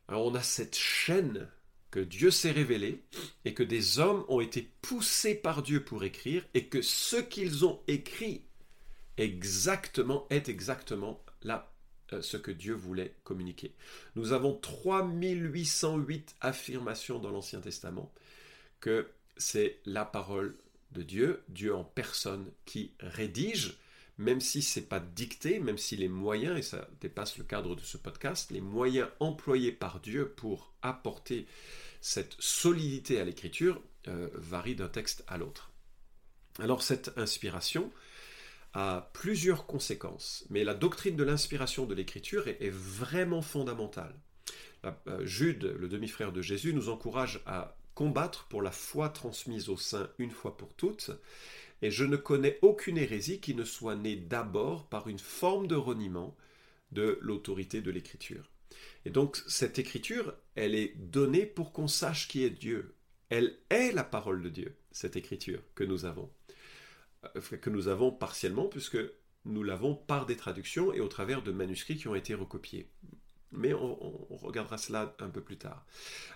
Alors 0.08 0.26
on 0.26 0.34
a 0.34 0.42
cette 0.42 0.76
chaîne 0.76 1.48
que 1.90 2.00
Dieu 2.00 2.30
s'est 2.30 2.50
révélé 2.50 3.02
et 3.44 3.54
que 3.54 3.62
des 3.62 3.98
hommes 3.98 4.24
ont 4.28 4.40
été 4.40 4.70
poussés 4.82 5.34
par 5.34 5.62
Dieu 5.62 5.84
pour 5.84 6.04
écrire 6.04 6.44
et 6.54 6.66
que 6.66 6.82
ce 6.82 7.16
qu'ils 7.16 7.64
ont 7.64 7.80
écrit 7.88 8.44
exactement 9.16 10.26
est 10.30 10.48
exactement 10.48 11.24
euh, 12.12 12.22
ce 12.22 12.36
que 12.36 12.50
Dieu 12.50 12.74
voulait 12.74 13.14
communiquer. 13.24 13.74
Nous 14.16 14.32
avons 14.32 14.54
3808 14.54 16.36
affirmations 16.40 17.18
dans 17.18 17.30
l'Ancien 17.30 17.60
Testament 17.60 18.12
que 18.80 19.08
c'est 19.36 19.78
la 19.84 20.04
parole 20.04 20.56
de 20.92 21.02
Dieu, 21.02 21.44
Dieu 21.48 21.74
en 21.74 21.84
personne 21.84 22.50
qui 22.64 22.92
rédige, 23.00 23.78
même 24.18 24.40
si 24.40 24.62
c'est 24.62 24.88
pas 24.88 25.00
dicté, 25.00 25.60
même 25.60 25.78
si 25.78 25.96
les 25.96 26.08
moyens, 26.08 26.58
et 26.58 26.62
ça 26.62 26.88
dépasse 27.00 27.38
le 27.38 27.44
cadre 27.44 27.76
de 27.76 27.80
ce 27.80 27.96
podcast, 27.96 28.50
les 28.50 28.60
moyens 28.60 29.08
employés 29.20 29.72
par 29.72 30.00
Dieu 30.00 30.28
pour 30.28 30.72
apporter 30.82 31.46
cette 32.00 32.36
solidité 32.38 33.20
à 33.20 33.24
l'écriture 33.24 33.80
euh, 34.08 34.28
varient 34.34 34.74
d'un 34.74 34.88
texte 34.88 35.24
à 35.28 35.38
l'autre. 35.38 35.70
Alors 36.58 36.82
cette 36.82 37.12
inspiration 37.16 37.92
a 38.74 39.10
plusieurs 39.12 39.66
conséquences, 39.66 40.44
mais 40.50 40.64
la 40.64 40.74
doctrine 40.74 41.16
de 41.16 41.24
l'inspiration 41.24 41.86
de 41.86 41.94
l'écriture 41.94 42.48
est, 42.48 42.70
vraiment 42.70 43.42
fondamentale. 43.42 44.14
Euh, 44.84 45.24
Jude, 45.24 45.74
le 45.78 45.88
demi-frère 45.88 46.32
de 46.32 46.42
Jésus, 46.42 46.72
nous 46.74 46.88
encourage 46.88 47.40
à 47.46 47.76
combattre 47.98 48.44
pour 48.44 48.62
la 48.62 48.70
foi 48.70 49.08
transmise 49.08 49.68
au 49.68 49.76
sein 49.76 50.08
une 50.18 50.30
fois 50.30 50.56
pour 50.56 50.72
toutes, 50.74 51.10
et 51.82 51.90
je 51.90 52.04
ne 52.04 52.16
connais 52.16 52.60
aucune 52.62 52.96
hérésie 52.96 53.40
qui 53.40 53.56
ne 53.56 53.64
soit 53.64 53.96
née 53.96 54.14
d'abord 54.14 54.88
par 54.88 55.08
une 55.08 55.18
forme 55.18 55.66
de 55.66 55.74
reniement 55.74 56.36
de 56.92 57.18
l'autorité 57.20 57.80
de 57.80 57.90
l'écriture. 57.90 58.52
Et 59.04 59.10
donc 59.10 59.42
cette 59.48 59.80
écriture, 59.80 60.32
elle 60.54 60.76
est 60.76 60.94
donnée 60.96 61.44
pour 61.44 61.72
qu'on 61.72 61.88
sache 61.88 62.28
qui 62.28 62.44
est 62.44 62.50
Dieu. 62.50 62.94
Elle 63.30 63.58
est 63.68 63.90
la 63.90 64.04
parole 64.04 64.44
de 64.44 64.48
Dieu, 64.48 64.76
cette 64.92 65.16
écriture 65.16 65.60
que 65.74 65.82
nous 65.82 66.04
avons. 66.04 66.30
Euh, 67.34 67.40
que 67.40 67.68
nous 67.68 67.88
avons 67.88 68.12
partiellement 68.12 68.68
puisque 68.68 68.98
nous 69.44 69.64
l'avons 69.64 69.96
par 69.96 70.24
des 70.24 70.36
traductions 70.36 70.92
et 70.92 71.00
au 71.00 71.08
travers 71.08 71.42
de 71.42 71.50
manuscrits 71.50 71.96
qui 71.96 72.06
ont 72.06 72.14
été 72.14 72.34
recopiés. 72.34 72.88
Mais 73.52 73.72
on, 73.72 73.96
regardera 74.42 74.78
cela 74.78 75.14
un 75.18 75.28
peu 75.28 75.40
plus 75.40 75.56
tard. 75.56 75.84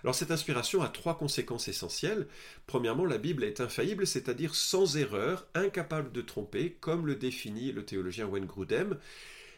Alors 0.03 0.15
cette 0.15 0.31
inspiration 0.31 0.81
a 0.81 0.89
trois 0.89 1.17
conséquences 1.17 1.67
essentielles. 1.67 2.27
Premièrement, 2.67 3.05
la 3.05 3.17
Bible 3.17 3.43
est 3.43 3.61
infaillible, 3.61 4.07
c'est-à-dire 4.07 4.55
sans 4.55 4.97
erreur, 4.97 5.47
incapable 5.53 6.11
de 6.11 6.21
tromper, 6.21 6.77
comme 6.81 7.05
le 7.05 7.15
définit 7.15 7.71
le 7.71 7.85
théologien 7.85 8.25
Wayne 8.25 8.45
Grudem. 8.45 8.97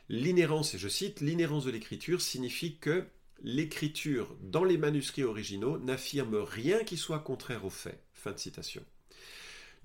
L'inhérence, 0.10 0.76
et 0.76 0.78
je 0.78 0.88
cite, 0.88 1.22
l'inhérence 1.22 1.66
de 1.66 1.72
l'écriture 1.72 2.22
signifie 2.22 2.78
que 2.78 3.06
l'écriture 3.42 4.36
dans 4.42 4.64
les 4.64 4.78
manuscrits 4.78 5.24
originaux 5.24 5.78
n'affirme 5.80 6.36
rien 6.36 6.84
qui 6.84 6.98
soit 6.98 7.20
contraire 7.20 7.66
aux 7.66 7.70
faits. 7.70 8.02
Fin 8.14 8.32
de 8.32 8.40
citation. 8.40 8.84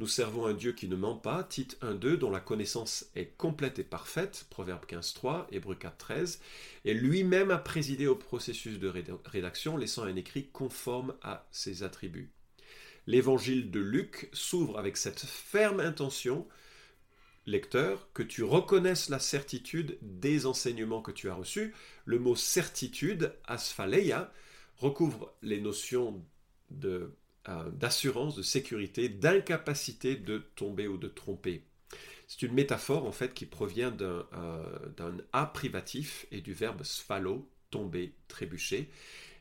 Nous 0.00 0.06
servons 0.06 0.46
un 0.46 0.54
Dieu 0.54 0.72
qui 0.72 0.88
ne 0.88 0.96
ment 0.96 1.14
pas, 1.14 1.44
Tite 1.44 1.76
1.2, 1.82 2.16
dont 2.16 2.30
la 2.30 2.40
connaissance 2.40 3.10
est 3.14 3.36
complète 3.36 3.80
et 3.80 3.84
parfaite, 3.84 4.46
Proverbe 4.48 4.86
15.3, 4.86 5.44
Hébreu 5.52 5.74
4.13, 5.74 6.38
et 6.86 6.94
lui-même 6.94 7.50
a 7.50 7.58
présidé 7.58 8.06
au 8.06 8.16
processus 8.16 8.78
de 8.78 8.90
rédaction, 9.26 9.76
laissant 9.76 10.04
un 10.04 10.16
écrit 10.16 10.48
conforme 10.48 11.12
à 11.20 11.46
ses 11.52 11.82
attributs. 11.82 12.30
L'évangile 13.06 13.70
de 13.70 13.78
Luc 13.78 14.30
s'ouvre 14.32 14.78
avec 14.78 14.96
cette 14.96 15.20
ferme 15.20 15.80
intention, 15.80 16.48
lecteur, 17.44 18.08
que 18.14 18.22
tu 18.22 18.42
reconnaisses 18.42 19.10
la 19.10 19.18
certitude 19.18 19.98
des 20.00 20.46
enseignements 20.46 21.02
que 21.02 21.12
tu 21.12 21.28
as 21.28 21.34
reçus. 21.34 21.74
Le 22.06 22.18
mot 22.18 22.36
certitude, 22.36 23.34
asphaleia, 23.44 24.32
recouvre 24.78 25.34
les 25.42 25.60
notions 25.60 26.24
de 26.70 27.12
d'assurance, 27.72 28.36
de 28.36 28.42
sécurité, 28.42 29.08
d'incapacité 29.08 30.16
de 30.16 30.38
tomber 30.56 30.86
ou 30.88 30.96
de 30.96 31.08
tromper. 31.08 31.64
C'est 32.26 32.42
une 32.42 32.52
métaphore 32.52 33.06
en 33.06 33.12
fait 33.12 33.34
qui 33.34 33.46
provient 33.46 33.90
d'un 33.90 34.24
euh, 34.34 35.18
A 35.32 35.46
privatif 35.46 36.26
et 36.30 36.40
du 36.40 36.52
verbe 36.52 36.84
sphalo, 36.84 37.48
tomber, 37.70 38.14
trébucher, 38.28 38.88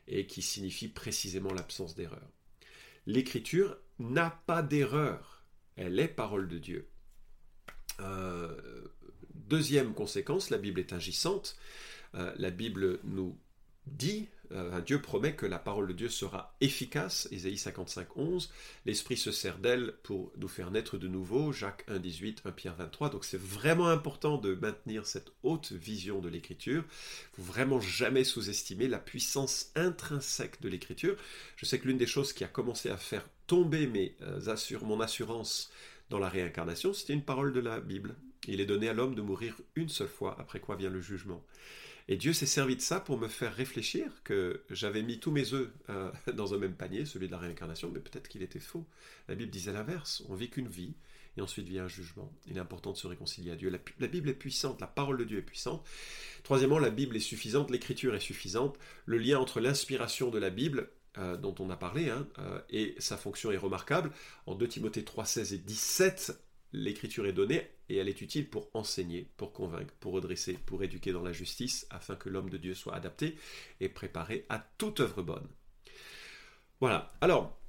et 0.08 0.26
qui 0.26 0.42
signifie 0.42 0.88
précisément 0.88 1.52
l'absence 1.52 1.94
d'erreur. 1.94 2.28
L'écriture 3.06 3.76
n'a 4.00 4.30
pas 4.46 4.62
d'erreur, 4.62 5.44
elle 5.76 5.98
est 6.00 6.08
parole 6.08 6.48
de 6.48 6.58
Dieu. 6.58 6.88
Euh, 8.00 8.56
deuxième 9.34 9.94
conséquence, 9.94 10.50
la 10.50 10.58
Bible 10.58 10.80
est 10.80 10.92
agissante. 10.92 11.56
la 12.12 12.50
Bible 12.50 12.98
nous 13.04 13.38
dit 13.86 14.28
euh, 14.52 14.80
Dieu 14.80 15.00
promet 15.00 15.34
que 15.34 15.46
la 15.46 15.58
parole 15.58 15.88
de 15.88 15.92
Dieu 15.92 16.08
sera 16.08 16.54
efficace, 16.60 17.28
Ésaïe 17.30 17.58
55, 17.58 18.16
11. 18.16 18.50
L'Esprit 18.86 19.16
se 19.16 19.30
sert 19.30 19.58
d'elle 19.58 19.94
pour 20.02 20.32
nous 20.36 20.48
faire 20.48 20.70
naître 20.70 20.98
de 20.98 21.08
nouveau, 21.08 21.52
Jacques 21.52 21.84
1, 21.88 21.98
18, 21.98 22.42
1 22.44 22.52
Pierre 22.52 22.74
23. 22.74 23.10
Donc 23.10 23.24
c'est 23.24 23.40
vraiment 23.40 23.88
important 23.88 24.38
de 24.38 24.54
maintenir 24.54 25.06
cette 25.06 25.32
haute 25.42 25.72
vision 25.72 26.20
de 26.20 26.28
l'Écriture. 26.28 26.84
Faut 27.34 27.42
vraiment 27.42 27.80
jamais 27.80 28.24
sous-estimer 28.24 28.88
la 28.88 28.98
puissance 28.98 29.70
intrinsèque 29.76 30.60
de 30.60 30.68
l'Écriture. 30.68 31.16
Je 31.56 31.66
sais 31.66 31.78
que 31.78 31.86
l'une 31.86 31.98
des 31.98 32.06
choses 32.06 32.32
qui 32.32 32.44
a 32.44 32.48
commencé 32.48 32.90
à 32.90 32.96
faire 32.96 33.28
tomber 33.46 33.86
mes, 33.86 34.16
euh, 34.22 34.56
mon 34.82 35.00
assurance 35.00 35.70
dans 36.08 36.18
la 36.18 36.28
réincarnation, 36.28 36.92
c'était 36.92 37.12
une 37.12 37.24
parole 37.24 37.52
de 37.52 37.60
la 37.60 37.80
Bible. 37.80 38.16
Il 38.48 38.60
est 38.60 38.66
donné 38.66 38.88
à 38.88 38.92
l'homme 38.92 39.14
de 39.14 39.22
mourir 39.22 39.56
une 39.76 39.88
seule 39.88 40.08
fois, 40.08 40.36
après 40.40 40.60
quoi 40.60 40.76
vient 40.76 40.90
le 40.90 41.00
jugement. 41.00 41.44
Et 42.10 42.16
Dieu 42.16 42.32
s'est 42.32 42.44
servi 42.44 42.74
de 42.74 42.80
ça 42.80 42.98
pour 42.98 43.18
me 43.18 43.28
faire 43.28 43.54
réfléchir 43.54 44.10
que 44.24 44.64
j'avais 44.68 45.02
mis 45.02 45.20
tous 45.20 45.30
mes 45.30 45.54
œufs 45.54 45.70
euh, 45.90 46.10
dans 46.34 46.54
un 46.54 46.58
même 46.58 46.74
panier, 46.74 47.04
celui 47.06 47.28
de 47.28 47.32
la 47.32 47.38
réincarnation, 47.38 47.88
mais 47.88 48.00
peut-être 48.00 48.26
qu'il 48.26 48.42
était 48.42 48.58
faux. 48.58 48.84
La 49.28 49.36
Bible 49.36 49.52
disait 49.52 49.72
l'inverse. 49.72 50.24
On 50.28 50.34
vit 50.34 50.50
qu'une 50.50 50.66
vie 50.66 50.94
et 51.36 51.40
ensuite 51.40 51.68
vient 51.68 51.84
un 51.84 51.88
jugement. 51.88 52.32
Il 52.48 52.56
est 52.56 52.60
important 52.60 52.90
de 52.90 52.96
se 52.96 53.06
réconcilier 53.06 53.52
à 53.52 53.54
Dieu. 53.54 53.70
La, 54.00 54.08
Bible 54.08 54.28
est 54.28 54.34
puissante, 54.34 54.80
la 54.80 54.88
parole 54.88 55.18
de 55.18 55.24
Dieu 55.24 55.38
est 55.38 55.42
puissante. 55.42 55.86
Troisièmement, 56.42 56.80
la 56.80 56.90
Bible 56.90 57.16
est 57.16 57.20
suffisante, 57.20 57.70
l'écriture 57.70 58.12
est 58.16 58.20
suffisante. 58.20 58.76
Le 59.06 59.18
lien 59.18 59.38
entre 59.38 59.60
l'inspiration 59.60 60.30
de 60.30 60.38
la 60.40 60.50
Bible, 60.50 60.90
euh, 61.16 61.36
dont 61.36 61.54
on 61.60 61.70
a 61.70 61.76
parlé, 61.76 62.10
hein, 62.10 62.26
euh, 62.40 62.60
et 62.70 62.96
sa 62.98 63.18
fonction 63.18 63.52
est 63.52 63.56
remarquable. 63.56 64.10
En 64.46 64.56
2 64.56 64.66
Timothée 64.66 65.04
3, 65.04 65.24
16 65.26 65.52
et 65.52 65.58
17, 65.58 66.32
l'écriture 66.72 67.26
est 67.26 67.32
donnée 67.32 67.68
et 67.88 67.96
elle 67.96 68.08
est 68.08 68.20
utile 68.20 68.48
pour 68.48 68.70
enseigner, 68.74 69.28
pour 69.36 69.52
convaincre, 69.52 69.92
pour 70.00 70.12
redresser, 70.12 70.54
pour 70.66 70.82
éduquer 70.82 71.12
dans 71.12 71.22
la 71.22 71.32
justice, 71.32 71.86
afin 71.90 72.16
que 72.16 72.28
l'homme 72.28 72.50
de 72.50 72.56
Dieu 72.56 72.74
soit 72.74 72.94
adapté 72.94 73.36
et 73.80 73.88
préparé 73.88 74.46
à 74.48 74.58
toute 74.78 75.00
œuvre 75.00 75.22
bonne. 75.22 75.48
Voilà. 76.80 77.12
Alors, 77.20 77.60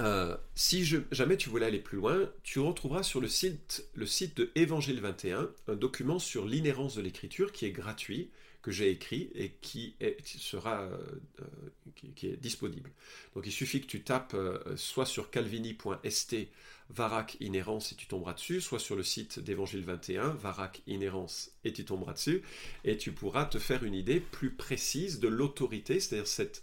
euh, 0.00 0.36
si 0.54 0.84
jamais 0.84 1.36
tu 1.36 1.48
voulais 1.48 1.66
aller 1.66 1.78
plus 1.78 1.96
loin, 1.96 2.30
tu 2.42 2.58
retrouveras 2.58 3.02
sur 3.02 3.20
le 3.20 3.28
site, 3.28 3.88
le 3.94 4.06
site 4.06 4.36
de 4.36 4.50
Évangile 4.54 5.00
21 5.00 5.48
un 5.68 5.74
document 5.74 6.18
sur 6.18 6.44
l'inhérence 6.44 6.96
de 6.96 7.02
l'écriture 7.02 7.52
qui 7.52 7.64
est 7.64 7.72
gratuit, 7.72 8.30
que 8.60 8.72
j'ai 8.72 8.90
écrit 8.90 9.30
et 9.34 9.52
qui, 9.60 9.94
sera 10.24 10.82
euh, 10.82 10.98
euh, 11.40 11.44
qui, 12.16 12.26
est 12.26 12.36
disponible. 12.36 12.90
Donc 13.34 13.46
il 13.46 13.52
suffit 13.52 13.80
que 13.80 13.86
tu 13.86 14.02
tapes 14.02 14.36
soit 14.74 15.06
sur 15.06 15.30
calvini.st 15.30 16.48
Varac 16.90 17.36
Inhérence 17.40 17.92
et 17.92 17.94
tu 17.94 18.06
tomberas 18.06 18.34
dessus, 18.34 18.60
soit 18.60 18.78
sur 18.78 18.96
le 18.96 19.02
site 19.02 19.38
d'Évangile 19.40 19.84
21, 19.84 20.30
Varac 20.30 20.82
Inhérence 20.86 21.50
et 21.64 21.72
tu 21.72 21.84
tomberas 21.84 22.12
dessus, 22.12 22.42
et 22.84 22.96
tu 22.96 23.12
pourras 23.12 23.44
te 23.44 23.58
faire 23.58 23.84
une 23.84 23.94
idée 23.94 24.20
plus 24.20 24.50
précise 24.50 25.20
de 25.20 25.28
l'autorité, 25.28 26.00
c'est-à-dire 26.00 26.26
cette, 26.26 26.62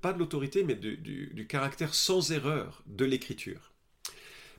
pas 0.00 0.12
de 0.12 0.18
l'autorité, 0.18 0.64
mais 0.64 0.74
du, 0.74 1.46
caractère 1.48 1.94
sans 1.94 2.32
erreur 2.32 2.82
de 2.86 3.04
l'écriture. 3.04 3.72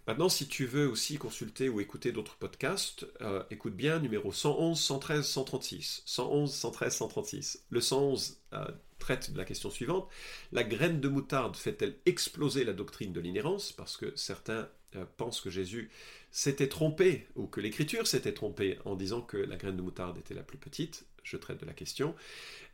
Maintenant, 0.07 0.29
si 0.29 0.47
tu 0.47 0.65
veux 0.65 0.87
aussi 0.87 1.17
consulter 1.17 1.69
ou 1.69 1.79
écouter 1.81 2.11
d'autres 2.11 2.37
podcasts, 2.37 3.05
euh, 3.21 3.43
écoute 3.51 3.75
bien 3.75 3.99
numéro 3.99 4.31
111, 4.31 4.79
113, 4.79 5.23
136. 5.23 6.01
111, 6.05 6.51
113, 6.51 6.95
136. 6.95 7.65
Le 7.69 7.79
111 7.79 8.41
euh, 8.53 8.65
traite 8.97 9.31
de 9.31 9.37
la 9.37 9.45
question 9.45 9.69
suivante. 9.69 10.09
La 10.51 10.63
graine 10.63 10.99
de 10.99 11.07
moutarde 11.09 11.55
fait-elle 11.55 11.95
exploser 12.07 12.63
la 12.63 12.73
doctrine 12.73 13.13
de 13.13 13.19
l'inhérence? 13.19 13.71
Parce 13.71 13.97
que 13.97 14.11
certains 14.15 14.67
euh, 14.95 15.05
pense 15.17 15.41
que 15.41 15.49
Jésus 15.49 15.89
s'était 16.31 16.67
trompé, 16.67 17.27
ou 17.35 17.47
que 17.47 17.61
l'Écriture 17.61 18.07
s'était 18.07 18.33
trompée 18.33 18.79
en 18.85 18.95
disant 18.95 19.21
que 19.21 19.37
la 19.37 19.55
graine 19.55 19.77
de 19.77 19.81
moutarde 19.81 20.17
était 20.17 20.33
la 20.33 20.43
plus 20.43 20.57
petite. 20.57 21.05
Je 21.23 21.37
traite 21.37 21.59
de 21.59 21.65
la 21.65 21.73
question. 21.73 22.15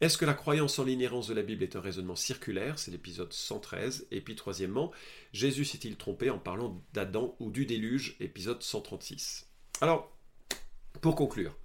Est-ce 0.01 0.17
que 0.17 0.25
la 0.25 0.33
croyance 0.33 0.79
en 0.79 0.85
l'inhérence 0.85 1.27
de 1.27 1.33
la 1.33 1.41
Bible 1.41 1.63
est 1.63 1.75
un 1.75 1.81
raisonnement 1.81 2.15
circulaire? 2.15 2.79
C'est 2.79 2.91
l'épisode 2.91 3.33
113. 3.33 4.07
Et 4.11 4.21
puis 4.21 4.35
troisièmement, 4.35 4.91
Jésus 5.33 5.65
s'est-il 5.65 5.97
trompé 5.97 6.29
en 6.29 6.39
parlant 6.39 6.81
d'Adam 6.93 7.35
ou 7.39 7.51
du 7.51 7.65
déluge? 7.65 8.15
Épisode 8.19 8.61
136. 8.61 9.47
Alors, 9.81 10.15
pour 11.01 11.15
conclure, 11.15 11.57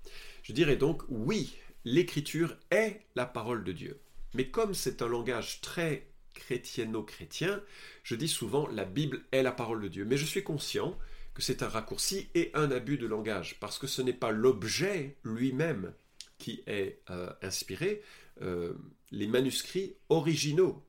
je 0.42 0.52
dirais 0.52 0.76
donc 0.76 1.02
oui, 1.09 1.54
l'Écriture 1.85 2.57
est 2.71 3.02
la 3.14 3.26
parole 3.26 3.62
de 3.62 3.73
Dieu. 3.73 4.00
Mais 4.35 4.49
comme 4.49 4.75
c'est 4.75 5.02
un 5.02 5.09
langage 5.09 5.61
très 5.61 6.10
chrétienno-chrétien, 6.40 7.62
je 8.02 8.14
dis 8.14 8.28
souvent 8.28 8.66
la 8.68 8.85
Bible 8.85 9.23
est 9.32 9.42
la 9.42 9.52
parole 9.52 9.82
de 9.82 9.88
Dieu. 9.88 10.04
Mais 10.04 10.16
je 10.16 10.25
suis 10.25 10.42
conscient 10.42 10.99
que 11.35 11.42
c'est 11.42 11.62
un 11.62 11.68
raccourci 11.68 12.28
et 12.35 12.50
un 12.54 12.70
abus 12.70 12.99
de 12.99 13.06
langage, 13.06 13.59
parce 13.61 13.78
que 13.78 13.87
ce 13.87 14.02
n'est 14.02 14.12
pas 14.12 14.32
l'objet 14.32 15.16
lui-même 15.23 15.92
qui 16.38 16.62
est 16.66 17.00
euh, 17.11 17.30
inspiré. 17.42 18.02
Euh, 18.42 18.75
les 19.11 19.26
manuscrits 19.26 19.97
originaux 20.09 20.82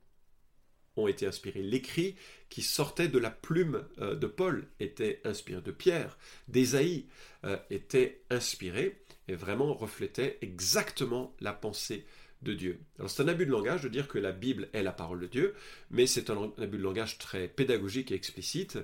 ont 0.96 1.08
été 1.08 1.28
inspirés. 1.28 1.62
L'écrit 1.62 2.16
qui 2.50 2.62
sortait 2.62 3.08
de 3.08 3.20
la 3.20 3.30
plume 3.30 3.86
euh, 4.00 4.16
de 4.16 4.28
Paul 4.28 4.68
était 4.80 5.22
inspiré, 5.26 5.62
de 5.62 5.72
Pierre, 5.72 6.18
d'Ésaïe 6.48 7.08
était 7.72 8.22
inspiré 8.30 9.02
et 9.28 9.34
vraiment 9.34 9.74
reflétait 9.74 10.38
exactement 10.42 11.36
la 11.40 11.54
pensée 11.54 12.06
Alors 12.98 13.10
c'est 13.10 13.22
un 13.22 13.28
abus 13.28 13.46
de 13.46 13.52
langage 13.52 13.84
de 13.84 13.90
dire 13.90 14.08
que 14.08 14.18
la 14.18 14.32
Bible 14.32 14.70
est 14.74 14.84
la 14.84 14.92
parole 14.92 15.20
de 15.20 15.28
Dieu, 15.28 15.54
mais 15.90 16.08
c'est 16.08 16.30
un, 16.30 16.52
abus 16.58 16.78
de 16.78 16.84
langage 16.84 17.18
très 17.18 17.48
pédagogique 17.48 18.12
et 18.12 18.16
explicite 18.16 18.80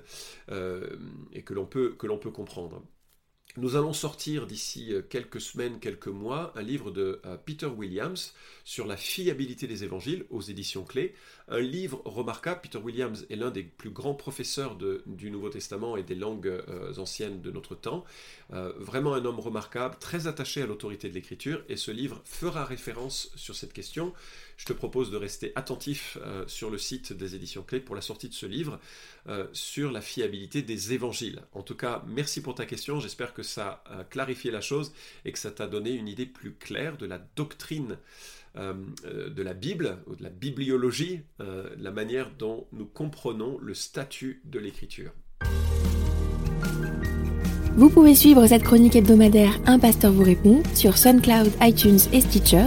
euh, 0.50 0.96
et 1.32 1.42
que 1.42 1.54
l'on 1.54 1.66
peut 1.66 1.96
comprendre. 2.30 2.82
Nous 3.58 3.74
allons 3.74 3.92
sortir 3.92 4.46
d'ici 4.46 4.94
euh, 4.94 5.02
quelques 5.02 5.40
semaines, 5.40 5.80
quelques 5.80 6.06
mois, 6.06 6.52
un 6.54 6.62
livre 6.62 6.92
de 6.92 7.20
euh, 7.26 7.36
Peter 7.44 7.66
Williams 7.66 8.32
sur 8.62 8.86
la 8.86 8.96
fiabilité 8.96 9.66
des 9.66 9.82
évangiles 9.82 10.26
aux 10.30 10.40
éditions 10.40 10.84
clés. 10.84 11.12
Un 11.48 11.58
livre 11.58 12.00
remarquable. 12.04 12.60
Peter 12.62 12.78
Williams 12.78 13.26
est 13.30 13.34
l'un 13.34 13.50
des 13.50 13.64
plus 13.64 13.90
grands 13.90 14.14
professeurs 14.14 14.78
du 15.06 15.32
Nouveau 15.32 15.48
Testament 15.48 15.96
et 15.96 16.04
des 16.04 16.14
langues 16.14 16.46
euh, 16.46 16.94
anciennes 16.98 17.40
de 17.40 17.50
notre 17.50 17.74
temps. 17.74 18.04
vraiment 18.50 19.14
un 19.14 19.24
homme 19.24 19.40
remarquable, 19.40 19.96
très 19.98 20.28
attaché 20.28 20.62
à 20.62 20.66
l'autorité 20.66 21.08
de 21.08 21.14
l'écriture, 21.14 21.64
et 21.68 21.76
ce 21.76 21.90
livre 21.90 22.20
fera 22.24 22.64
référence 22.64 23.32
sur 23.34 23.56
cette 23.56 23.72
question. 23.72 24.14
Je 24.58 24.64
te 24.64 24.72
propose 24.72 25.10
de 25.10 25.16
rester 25.16 25.52
attentif 25.54 26.18
sur 26.46 26.68
le 26.68 26.78
site 26.78 27.12
des 27.12 27.34
éditions 27.36 27.62
clés 27.62 27.80
pour 27.80 27.94
la 27.94 28.02
sortie 28.02 28.28
de 28.28 28.34
ce 28.34 28.44
livre 28.44 28.80
sur 29.52 29.92
la 29.92 30.00
fiabilité 30.00 30.62
des 30.62 30.92
évangiles. 30.92 31.42
En 31.52 31.62
tout 31.62 31.76
cas, 31.76 32.04
merci 32.08 32.42
pour 32.42 32.56
ta 32.56 32.66
question. 32.66 32.98
J'espère 32.98 33.34
que 33.34 33.44
ça 33.44 33.84
a 33.86 34.02
clarifié 34.02 34.50
la 34.50 34.60
chose 34.60 34.92
et 35.24 35.30
que 35.30 35.38
ça 35.38 35.52
t'a 35.52 35.68
donné 35.68 35.92
une 35.92 36.08
idée 36.08 36.26
plus 36.26 36.54
claire 36.54 36.96
de 36.96 37.06
la 37.06 37.18
doctrine 37.36 37.98
euh, 38.56 38.72
euh, 39.04 39.30
de 39.30 39.42
la 39.42 39.54
Bible, 39.54 39.98
ou 40.06 40.16
de 40.16 40.22
la 40.22 40.30
bibliologie, 40.30 41.20
euh, 41.40 41.68
la 41.78 41.90
manière 41.90 42.30
dont 42.38 42.66
nous 42.72 42.86
comprenons 42.86 43.58
le 43.60 43.74
statut 43.74 44.40
de 44.44 44.58
l'écriture. 44.58 45.12
Vous 47.76 47.90
pouvez 47.90 48.14
suivre 48.14 48.46
cette 48.46 48.64
chronique 48.64 48.96
hebdomadaire 48.96 49.60
Un 49.66 49.78
pasteur 49.78 50.12
vous 50.12 50.24
répond 50.24 50.62
sur 50.74 50.96
SoundCloud, 50.96 51.52
iTunes 51.60 52.00
et 52.12 52.20
Stitcher. 52.20 52.66